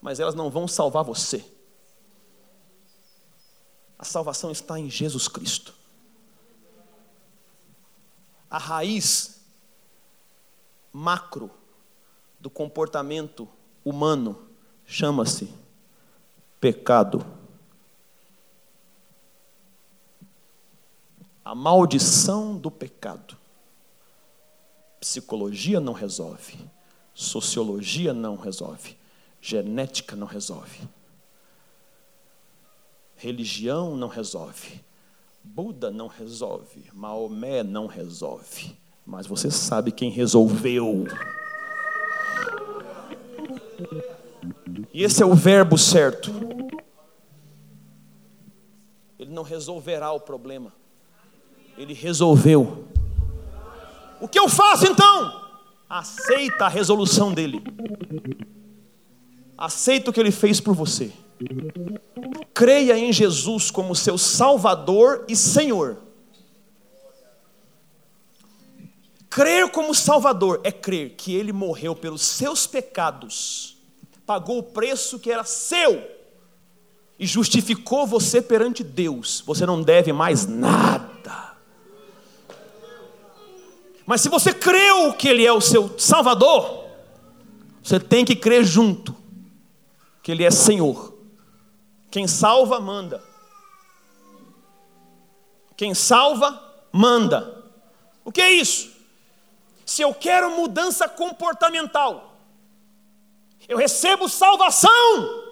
[0.00, 1.44] mas elas não vão salvar você.
[3.98, 5.74] A salvação está em Jesus Cristo.
[8.48, 9.40] A raiz
[10.92, 11.50] macro
[12.38, 13.48] do comportamento
[13.84, 14.48] humano
[14.86, 15.52] chama-se
[16.60, 17.26] pecado.
[21.44, 23.36] A maldição do pecado.
[25.00, 26.72] Psicologia não resolve,
[27.14, 28.96] sociologia não resolve,
[29.40, 30.80] genética não resolve,
[33.16, 34.80] religião não resolve,
[35.42, 41.06] Buda não resolve, Maomé não resolve, mas você sabe quem resolveu.
[44.92, 46.30] E esse é o verbo certo.
[49.18, 50.72] Ele não resolverá o problema.
[51.76, 52.86] Ele resolveu.
[54.20, 55.43] O que eu faço então?
[55.94, 57.62] Aceita a resolução dele.
[59.56, 61.12] Aceita o que ele fez por você.
[62.52, 65.98] Creia em Jesus como seu Salvador e Senhor.
[69.30, 73.74] Crer como Salvador é crer que ele morreu pelos seus pecados
[74.26, 76.02] pagou o preço que era seu
[77.18, 79.42] e justificou você perante Deus.
[79.46, 81.13] Você não deve mais nada.
[84.06, 86.84] Mas se você creu que Ele é o seu Salvador,
[87.82, 89.14] você tem que crer junto
[90.22, 91.14] que Ele é Senhor.
[92.10, 93.22] Quem salva, manda.
[95.76, 97.64] Quem salva, manda.
[98.24, 98.92] O que é isso?
[99.84, 102.38] Se eu quero mudança comportamental,
[103.68, 105.44] eu recebo salvação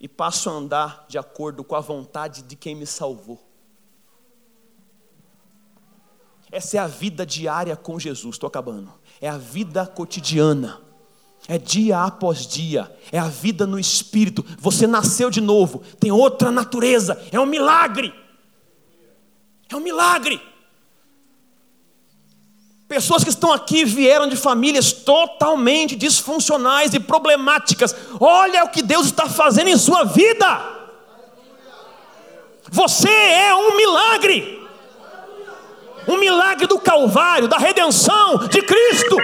[0.00, 3.51] e passo a andar de acordo com a vontade de quem me salvou.
[6.52, 8.92] Essa é a vida diária com Jesus, estou acabando.
[9.22, 10.80] É a vida cotidiana.
[11.48, 14.44] É dia após dia, é a vida no espírito.
[14.58, 18.14] Você nasceu de novo, tem outra natureza, é um milagre.
[19.68, 20.40] É um milagre.
[22.86, 27.96] Pessoas que estão aqui vieram de famílias totalmente disfuncionais e problemáticas.
[28.20, 30.46] Olha o que Deus está fazendo em sua vida.
[32.70, 34.61] Você é um milagre.
[36.08, 39.16] Um milagre do Calvário, da redenção de Cristo.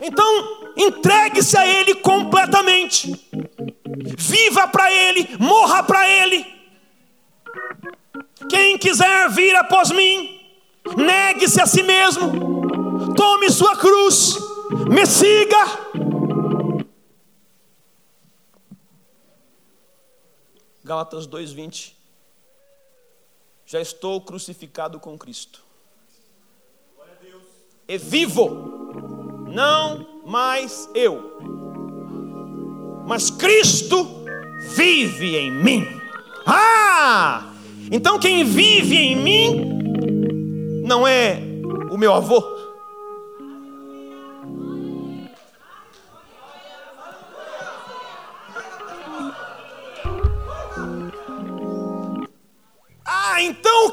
[0.00, 3.12] Então, entregue-se a Ele completamente.
[4.16, 6.46] Viva para Ele, morra para Ele.
[8.48, 10.40] Quem quiser vir após mim,
[10.96, 14.36] negue-se a si mesmo, tome sua cruz,
[14.88, 15.56] me siga.
[20.84, 21.95] Gálatas 2:20
[23.66, 25.64] Já estou crucificado com Cristo.
[27.88, 28.48] E vivo,
[29.48, 31.38] não mais eu,
[33.06, 34.24] mas Cristo
[34.74, 35.86] vive em mim.
[36.44, 37.52] Ah!
[37.90, 41.40] Então quem vive em mim não é
[41.90, 42.55] o meu avô.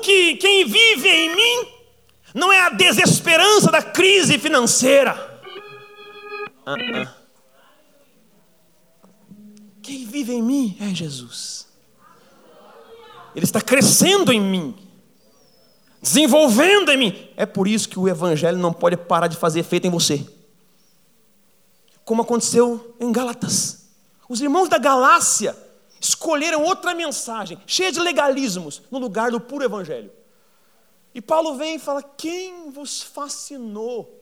[0.04, 1.68] Que quem vive em mim
[2.36, 5.42] não é a desesperança da crise financeira.
[6.66, 7.10] Uh -uh.
[9.82, 11.68] Quem vive em mim é Jesus.
[13.36, 14.84] Ele está crescendo em mim
[16.04, 17.30] desenvolvendo em mim.
[17.38, 20.28] É por isso que o Evangelho não pode parar de fazer efeito em você.
[22.04, 23.86] Como aconteceu em Gálatas.
[24.28, 25.56] Os irmãos da Galácia
[26.04, 30.12] escolheram outra mensagem, cheia de legalismos, no lugar do puro Evangelho.
[31.16, 34.20] E Paulo vem e fala: Quem vos fascinou?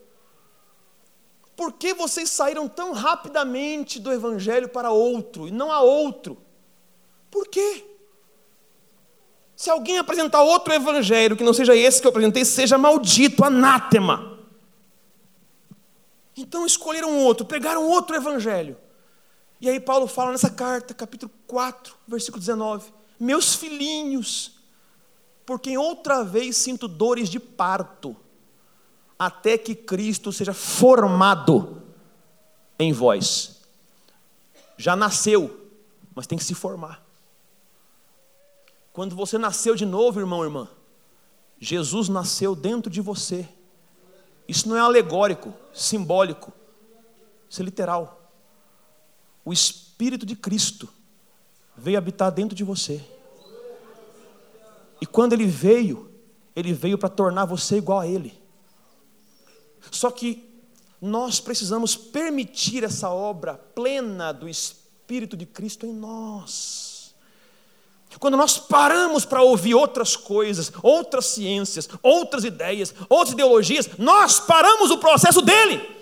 [1.56, 6.38] Por que vocês saíram tão rapidamente do Evangelho para outro e não a outro?
[7.30, 7.86] Por quê?
[9.56, 14.40] Se alguém apresentar outro evangelho que não seja esse que eu apresentei, seja maldito, anátema.
[16.36, 18.76] Então escolheram outro, pegaram outro evangelho.
[19.62, 24.60] E aí Paulo fala nessa carta, capítulo 4, versículo 19: Meus filhinhos,
[25.46, 28.18] por quem outra vez sinto dores de parto,
[29.20, 31.84] até que Cristo seja formado
[32.80, 33.62] em vós.
[34.78, 35.70] Já nasceu,
[36.16, 37.06] mas tem que se formar.
[38.92, 40.68] Quando você nasceu de novo, irmão, irmã,
[41.60, 43.48] Jesus nasceu dentro de você.
[44.48, 46.52] Isso não é alegórico, simbólico,
[47.48, 48.21] isso é literal.
[49.44, 50.88] O Espírito de Cristo
[51.76, 53.04] veio habitar dentro de você.
[55.00, 56.12] E quando ele veio,
[56.56, 58.40] ele veio para tornar você igual a ele.
[59.90, 60.48] Só que
[61.02, 67.16] nós precisamos permitir essa obra plena do Espírito de Cristo em nós.
[68.20, 74.92] Quando nós paramos para ouvir outras coisas, outras ciências, outras ideias, outras ideologias, nós paramos
[74.92, 76.01] o processo dele.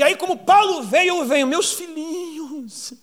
[0.00, 2.94] E aí, como Paulo veio, eu venho, meus filhinhos,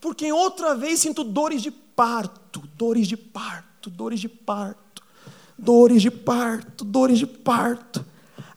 [0.00, 5.04] porque outra vez sinto dores de parto, dores de parto, dores de parto,
[5.56, 8.04] dores de parto, dores de parto,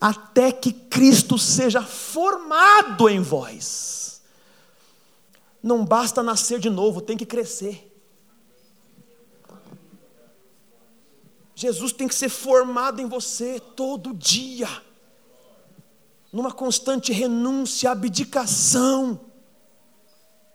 [0.01, 4.23] até que Cristo seja formado em vós.
[5.61, 7.95] Não basta nascer de novo, tem que crescer.
[11.53, 14.67] Jesus tem que ser formado em você todo dia,
[16.31, 19.19] numa constante renúncia, abdicação.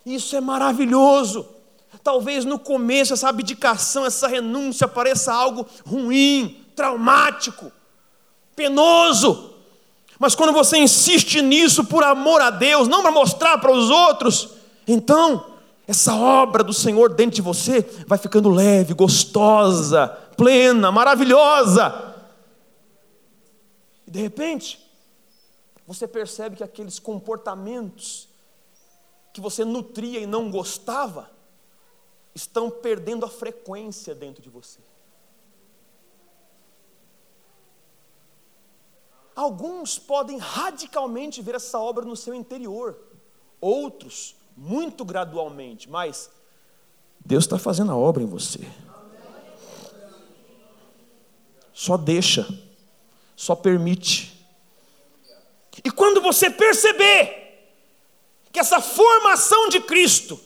[0.05, 1.47] Isso é maravilhoso.
[2.03, 7.73] Talvez no começo essa abdicação, essa renúncia pareça algo ruim, traumático,
[8.55, 9.55] penoso.
[10.19, 14.51] Mas quando você insiste nisso por amor a Deus, não para mostrar para os outros,
[14.87, 15.55] então,
[15.87, 22.15] essa obra do Senhor dentro de você vai ficando leve, gostosa, plena, maravilhosa.
[24.07, 24.84] E de repente,
[25.87, 28.29] você percebe que aqueles comportamentos
[29.33, 31.31] que você nutria e não gostava
[32.35, 34.81] estão perdendo a frequência dentro de você.
[39.35, 42.97] Alguns podem radicalmente ver essa obra no seu interior,
[43.61, 46.31] outros muito gradualmente, mas
[47.25, 48.61] Deus está fazendo a obra em você.
[51.73, 52.47] Só deixa,
[53.35, 54.34] só permite.
[55.83, 57.43] E quando você perceber
[58.53, 60.39] que essa formação de Cristo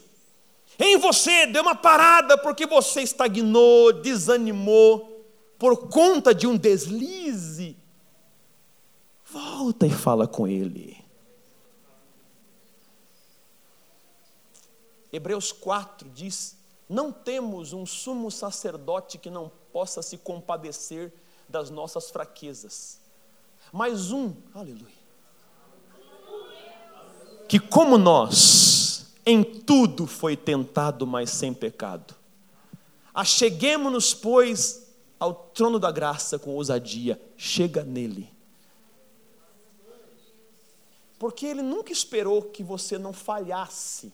[0.79, 5.27] em você deu uma parada porque você estagnou, desanimou,
[5.59, 7.77] por conta de um deslize,
[9.25, 10.97] volta e fala com Ele.
[15.13, 16.57] Hebreus 4 diz:
[16.89, 21.13] Não temos um sumo sacerdote que não possa se compadecer
[21.49, 23.01] das nossas fraquezas,
[23.73, 24.98] mas um, aleluia,
[27.49, 32.15] que como nós, em tudo foi tentado, mas sem pecado.
[33.15, 34.87] Acheguemos-nos, pois,
[35.19, 38.31] ao trono da graça com ousadia, chega nele.
[41.19, 44.13] Porque ele nunca esperou que você não falhasse,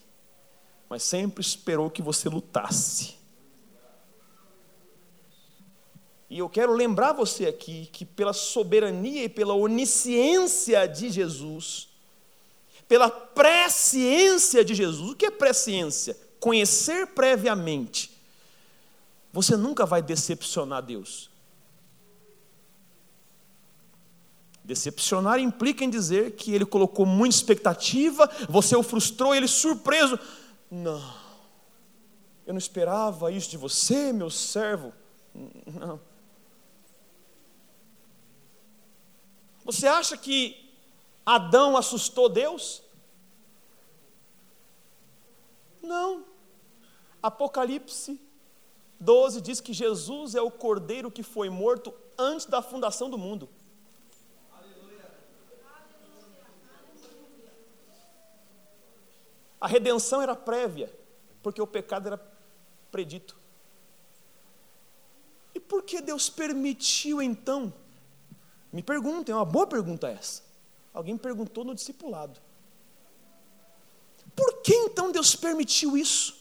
[0.89, 3.16] mas sempre esperou que você lutasse.
[6.30, 11.93] E eu quero lembrar você aqui que, pela soberania e pela onisciência de Jesus,
[12.89, 16.16] pela presciência de Jesus, o que é presciência?
[16.39, 18.11] Conhecer previamente.
[19.32, 21.30] Você nunca vai decepcionar Deus.
[24.64, 30.18] Decepcionar implica em dizer que ele colocou muita expectativa, você o frustrou, ele surpreso.
[30.70, 31.03] Não,
[32.47, 34.93] eu não esperava isso de você, meu servo.
[35.35, 36.01] Não.
[39.64, 40.63] Você acha que
[41.24, 42.82] Adão assustou Deus?
[45.82, 46.24] Não.
[47.22, 48.20] Apocalipse
[49.00, 53.48] 12 diz que Jesus é o cordeiro que foi morto antes da fundação do mundo.
[59.60, 60.92] A redenção era prévia,
[61.42, 62.18] porque o pecado era
[62.92, 63.34] predito.
[65.54, 67.72] E por que Deus permitiu então?
[68.70, 70.43] Me perguntem, é uma boa pergunta essa.
[70.95, 72.40] Alguém perguntou no discipulado.
[74.34, 76.36] Por que então Deus permitiu isso?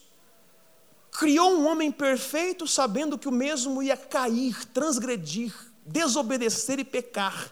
[1.11, 5.53] Criou um homem perfeito, sabendo que o mesmo ia cair, transgredir,
[5.85, 7.51] desobedecer e pecar.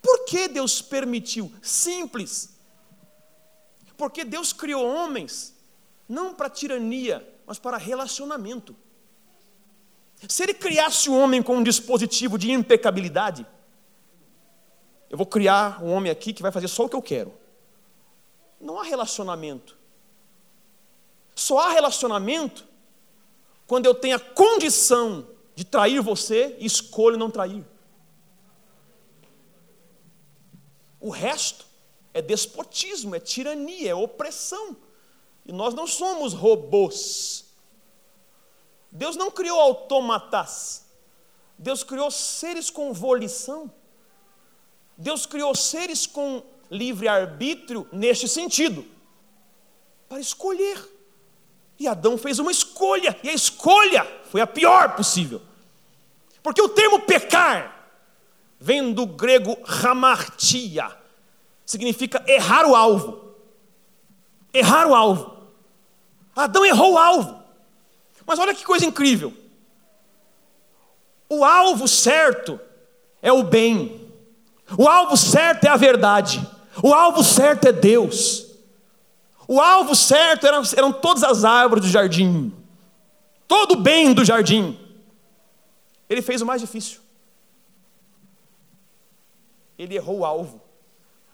[0.00, 1.52] Por que Deus permitiu?
[1.60, 2.50] Simples.
[3.96, 5.54] Porque Deus criou homens
[6.08, 8.76] não para tirania, mas para relacionamento.
[10.28, 13.46] Se ele criasse o homem com um dispositivo de impecabilidade,
[15.08, 17.32] eu vou criar um homem aqui que vai fazer só o que eu quero.
[18.60, 19.76] Não há relacionamento.
[21.34, 22.66] Só há relacionamento
[23.66, 27.64] quando eu tenho a condição de trair você e escolho não trair.
[31.00, 31.66] O resto
[32.12, 34.76] é despotismo, é tirania, é opressão.
[35.44, 37.44] E nós não somos robôs.
[38.90, 40.86] Deus não criou automatas.
[41.58, 43.70] Deus criou seres com volição.
[44.96, 48.84] Deus criou seres com livre-arbítrio neste sentido,
[50.08, 50.78] para escolher.
[51.78, 55.42] E Adão fez uma escolha, e a escolha foi a pior possível.
[56.42, 57.90] Porque o termo pecar
[58.58, 60.90] vem do grego hamartia,
[61.64, 63.34] significa errar o alvo.
[64.52, 65.36] Errar o alvo.
[66.34, 67.42] Adão errou o alvo.
[68.26, 69.32] Mas olha que coisa incrível.
[71.28, 72.58] O alvo certo
[73.20, 74.05] é o bem.
[74.78, 76.46] O alvo certo é a verdade.
[76.82, 78.46] O alvo certo é Deus.
[79.46, 82.52] O alvo certo eram, eram todas as árvores do jardim.
[83.46, 84.78] Todo o bem do jardim.
[86.08, 87.00] Ele fez o mais difícil.
[89.78, 90.62] Ele errou o alvo,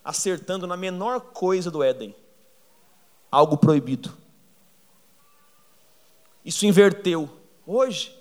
[0.04, 2.14] acertando na menor coisa do Éden
[3.32, 4.12] algo proibido.
[6.44, 7.30] Isso inverteu.
[7.66, 8.14] Hoje,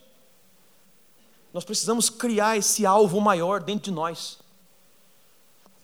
[1.51, 4.39] nós precisamos criar esse alvo maior dentro de nós.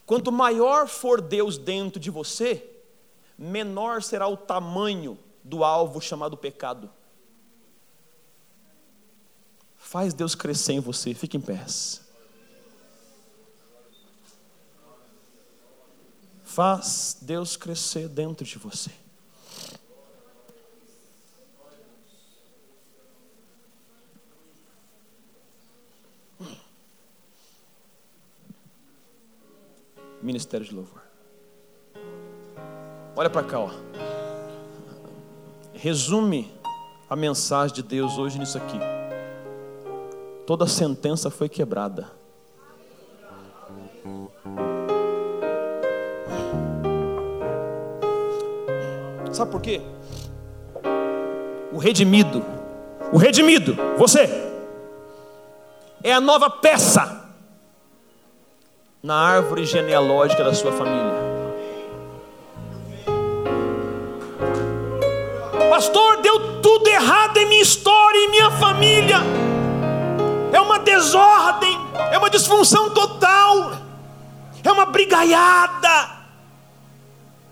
[0.08, 2.66] Quanto maior for Deus dentro de você,
[3.38, 6.90] menor será o tamanho do alvo chamado pecado.
[9.76, 11.62] Faz Deus crescer em você, fique em pé.
[16.46, 18.92] Faz Deus crescer dentro de você.
[30.22, 31.02] Ministério de Louvor.
[33.16, 33.70] Olha para cá, ó.
[35.74, 36.52] Resume
[37.10, 38.78] a mensagem de Deus hoje nisso aqui.
[40.46, 42.12] Toda sentença foi quebrada.
[49.32, 49.82] Sabe por quê?
[51.72, 52.44] O redimido,
[53.12, 54.28] o redimido, você,
[56.04, 57.17] é a nova peça
[59.02, 61.28] na árvore genealógica da sua família.
[65.70, 69.18] Pastor, deu tudo errado em minha história, em minha família.
[70.52, 71.78] É uma desordem,
[72.12, 73.74] é uma disfunção total,
[74.64, 76.18] é uma brigaiada.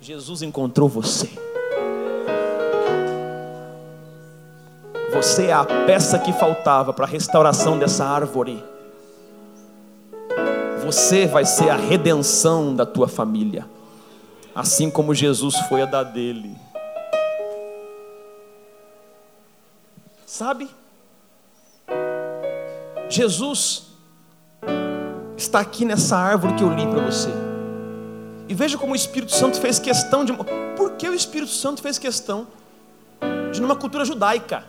[0.02, 1.30] Jesus encontrou você.
[5.14, 8.64] Você é a peça que faltava para a restauração dessa árvore.
[10.86, 13.68] Você vai ser a redenção da tua família,
[14.54, 16.56] assim como Jesus foi a da dele.
[20.28, 20.70] Sabe?
[23.10, 23.88] Jesus
[25.36, 27.32] está aqui nessa árvore que eu li para você.
[28.48, 30.34] E veja como o Espírito Santo fez questão de.
[30.78, 32.46] Por que o Espírito Santo fez questão
[33.52, 34.64] de, numa cultura judaica,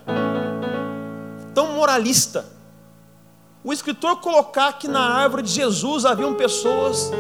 [1.53, 2.56] tão moralista,
[3.67, 7.11] o escritor colocar que na árvore de Jesus haviam pessoas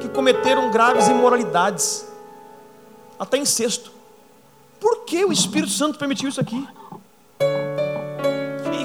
[0.00, 2.06] que cometeram graves imoralidades,
[3.18, 3.90] até incesto.
[4.78, 6.66] Por que o Espírito Santo permitiu isso aqui?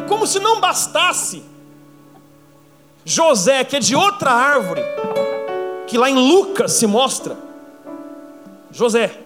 [0.07, 1.43] como se não bastasse,
[3.03, 4.81] José, que é de outra árvore,
[5.87, 7.37] que lá em Lucas se mostra,
[8.71, 9.19] José,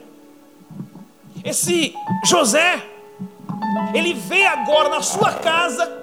[1.43, 1.93] esse
[2.25, 2.85] José,
[3.93, 5.98] ele vê agora na sua casa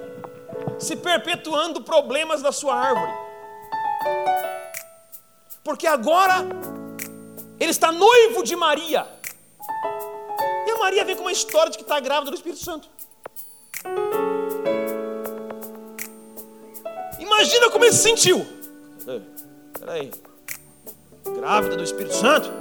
[0.79, 3.11] se perpetuando problemas da sua árvore,
[5.63, 6.45] porque agora
[7.59, 9.07] ele está noivo de Maria,
[10.65, 12.89] e a Maria vem com uma história de que está grávida do Espírito Santo.
[17.19, 18.45] Imagina como ele se sentiu.
[19.79, 20.11] Peraí.
[21.23, 22.51] Grávida do Espírito Santo?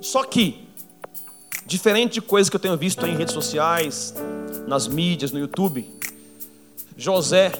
[0.00, 0.68] Só que,
[1.64, 4.14] diferente de coisas que eu tenho visto em redes sociais,
[4.66, 5.88] nas mídias, no YouTube,
[6.96, 7.52] José,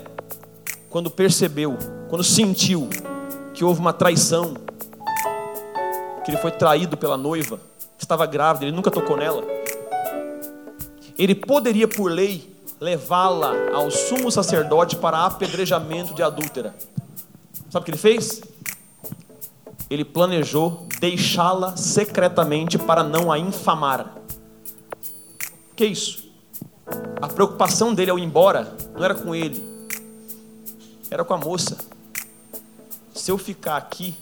[0.90, 1.76] quando percebeu,
[2.09, 2.88] quando sentiu
[3.54, 4.54] que houve uma traição,
[6.24, 7.61] que ele foi traído pela noiva,
[7.98, 9.44] estava grávida, ele nunca tocou nela,
[11.18, 16.74] ele poderia, por lei, levá-la ao sumo sacerdote para apedrejamento de adúltera.
[17.70, 18.42] Sabe o que ele fez?
[19.88, 24.14] Ele planejou deixá-la secretamente para não a infamar.
[25.74, 26.26] Que isso?
[27.20, 29.64] A preocupação dele ao ir embora não era com ele,
[31.11, 31.76] era com a moça.
[33.14, 34.16] Se eu ficar aqui,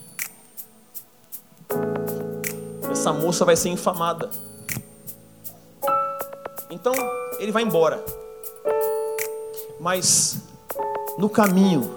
[2.89, 4.29] essa moça vai ser infamada.
[6.69, 6.93] Então
[7.39, 8.03] ele vai embora.
[9.79, 10.41] Mas
[11.17, 11.93] no caminho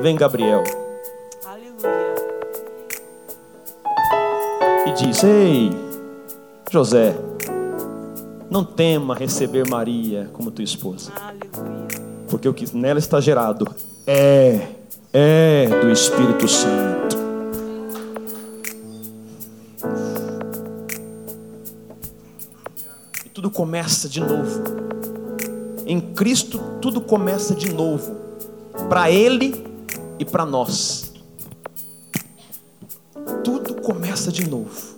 [0.00, 0.64] vem Gabriel.
[1.44, 2.14] Aleluia.
[4.86, 5.70] E diz: Ei,
[6.70, 7.14] José,
[8.52, 11.10] não tema receber Maria como tua esposa.
[12.28, 13.66] Porque o que nela está gerado
[14.06, 14.68] é,
[15.12, 17.16] é do Espírito Santo.
[23.24, 24.82] E tudo começa de novo
[25.86, 28.16] em Cristo tudo começa de novo,
[28.88, 29.64] para Ele
[30.18, 31.12] e para nós.
[33.42, 34.91] Tudo começa de novo.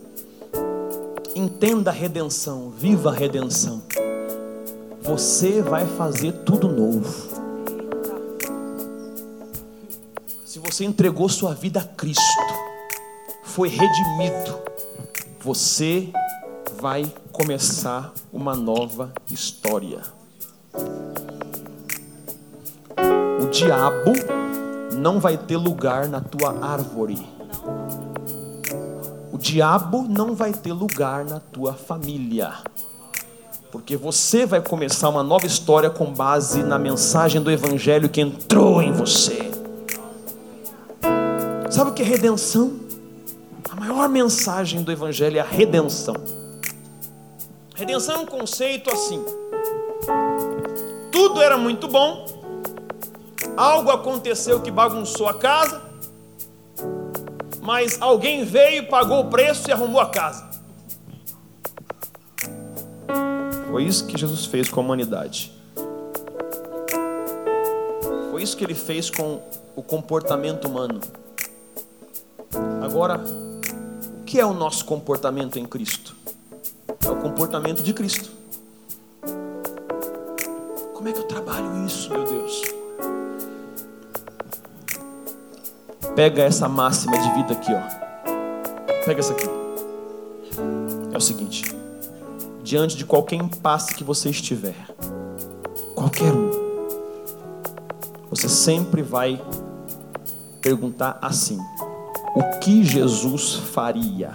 [1.45, 3.83] Entenda a redenção, viva a redenção.
[5.03, 7.15] Você vai fazer tudo novo.
[10.43, 12.23] Se você entregou sua vida a Cristo,
[13.43, 14.59] foi redimido,
[15.39, 16.09] você
[16.81, 20.01] vai começar uma nova história.
[23.43, 24.13] O diabo
[24.97, 27.34] não vai ter lugar na tua árvore.
[29.45, 32.55] Diabo não vai ter lugar na tua família.
[33.71, 38.81] Porque você vai começar uma nova história com base na mensagem do Evangelho que entrou
[38.81, 39.51] em você.
[41.71, 42.81] Sabe o que é redenção?
[43.71, 46.17] A maior mensagem do Evangelho é a redenção.
[47.75, 49.23] Redenção é um conceito assim
[51.35, 52.27] tudo era muito bom,
[53.57, 55.83] algo aconteceu que bagunçou a casa,
[57.65, 60.47] mas alguém veio, pagou o preço e arrumou a casa.
[63.71, 65.51] Foi isso que Jesus fez com a humanidade.
[68.31, 69.41] Foi isso que ele fez com
[69.75, 71.01] o comportamento humano.
[72.83, 76.15] Agora, o que é o nosso comportamento em Cristo?
[77.03, 78.31] É o comportamento de Cristo.
[80.93, 82.74] Como é que eu trabalho isso, meu Deus?
[86.15, 89.05] Pega essa máxima de vida aqui, ó.
[89.05, 89.49] Pega essa aqui.
[91.13, 91.65] É o seguinte:
[92.63, 94.77] diante de qualquer impasse que você estiver,
[95.93, 96.51] qualquer um,
[98.31, 99.43] você sempre vai
[100.63, 101.59] perguntar assim:
[102.37, 104.33] o que Jesus faria?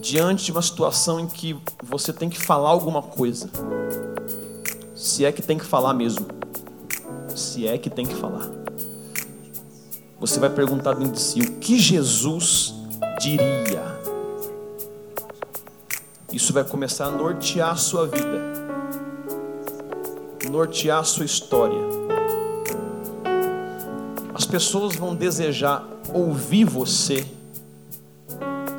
[0.00, 3.50] Diante de uma situação em que você tem que falar alguma coisa,
[4.96, 6.35] se é que tem que falar mesmo,
[7.56, 8.46] se é que tem que falar,
[10.20, 12.74] você vai perguntar dentro de si: o que Jesus
[13.18, 13.96] diria?
[16.30, 18.42] Isso vai começar a nortear a sua vida,
[20.50, 21.80] nortear a sua história.
[24.34, 25.82] As pessoas vão desejar
[26.12, 27.24] ouvir você,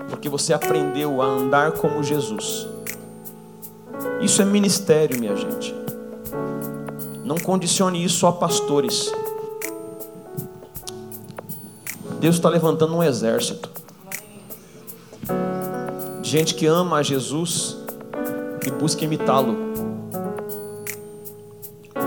[0.07, 2.67] porque você aprendeu a andar como Jesus.
[4.21, 5.76] Isso é ministério, minha gente.
[7.28, 9.11] Não condicione isso a pastores.
[12.19, 13.78] Deus está levantando um exército
[16.28, 17.78] gente que ama a Jesus
[18.65, 19.55] e busca imitá-lo.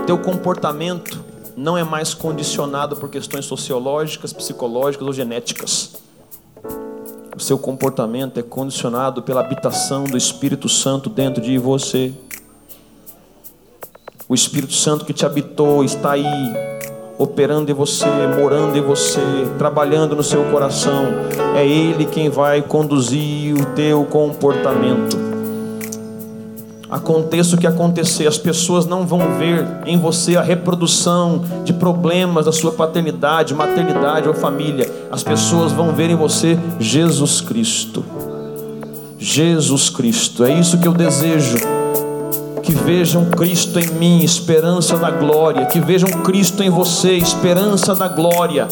[0.05, 1.25] Teu comportamento
[1.57, 5.95] não é mais condicionado por questões sociológicas, psicológicas ou genéticas.
[7.35, 12.13] O seu comportamento é condicionado pela habitação do Espírito Santo dentro de você.
[14.31, 16.55] O Espírito Santo que te habitou está aí
[17.17, 18.07] operando em você,
[18.39, 19.19] morando em você,
[19.57, 21.07] trabalhando no seu coração.
[21.53, 25.17] É Ele quem vai conduzir o teu comportamento.
[26.89, 32.45] Aconteça o que acontecer, as pessoas não vão ver em você a reprodução de problemas
[32.45, 34.89] da sua paternidade, maternidade ou família.
[35.11, 38.01] As pessoas vão ver em você Jesus Cristo.
[39.19, 41.80] Jesus Cristo, é isso que eu desejo
[42.61, 48.07] que vejam Cristo em mim, esperança da glória, que vejam Cristo em você, esperança da
[48.07, 48.67] glória.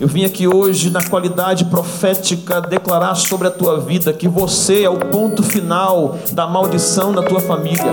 [0.00, 4.90] Eu vim aqui hoje, na qualidade profética, declarar sobre a tua vida que você é
[4.90, 7.92] o ponto final da maldição da tua família.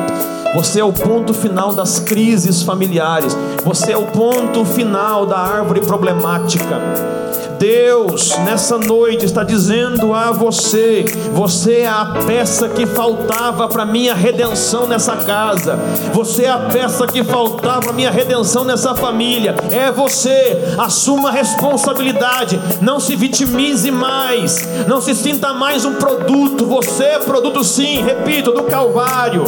[0.55, 3.37] Você é o ponto final das crises familiares.
[3.63, 7.20] Você é o ponto final da árvore problemática.
[7.61, 14.15] Deus nessa noite está dizendo a você: você é a peça que faltava para minha
[14.15, 15.77] redenção nessa casa,
[16.11, 19.53] você é a peça que faltava para minha redenção nessa família.
[19.69, 26.65] É você, assuma responsabilidade, não se vitimize mais, não se sinta mais um produto.
[26.65, 29.43] Você é produto, sim, repito, do Calvário,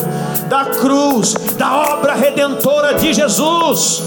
[0.47, 4.03] da cruz, da obra redentora de Jesus.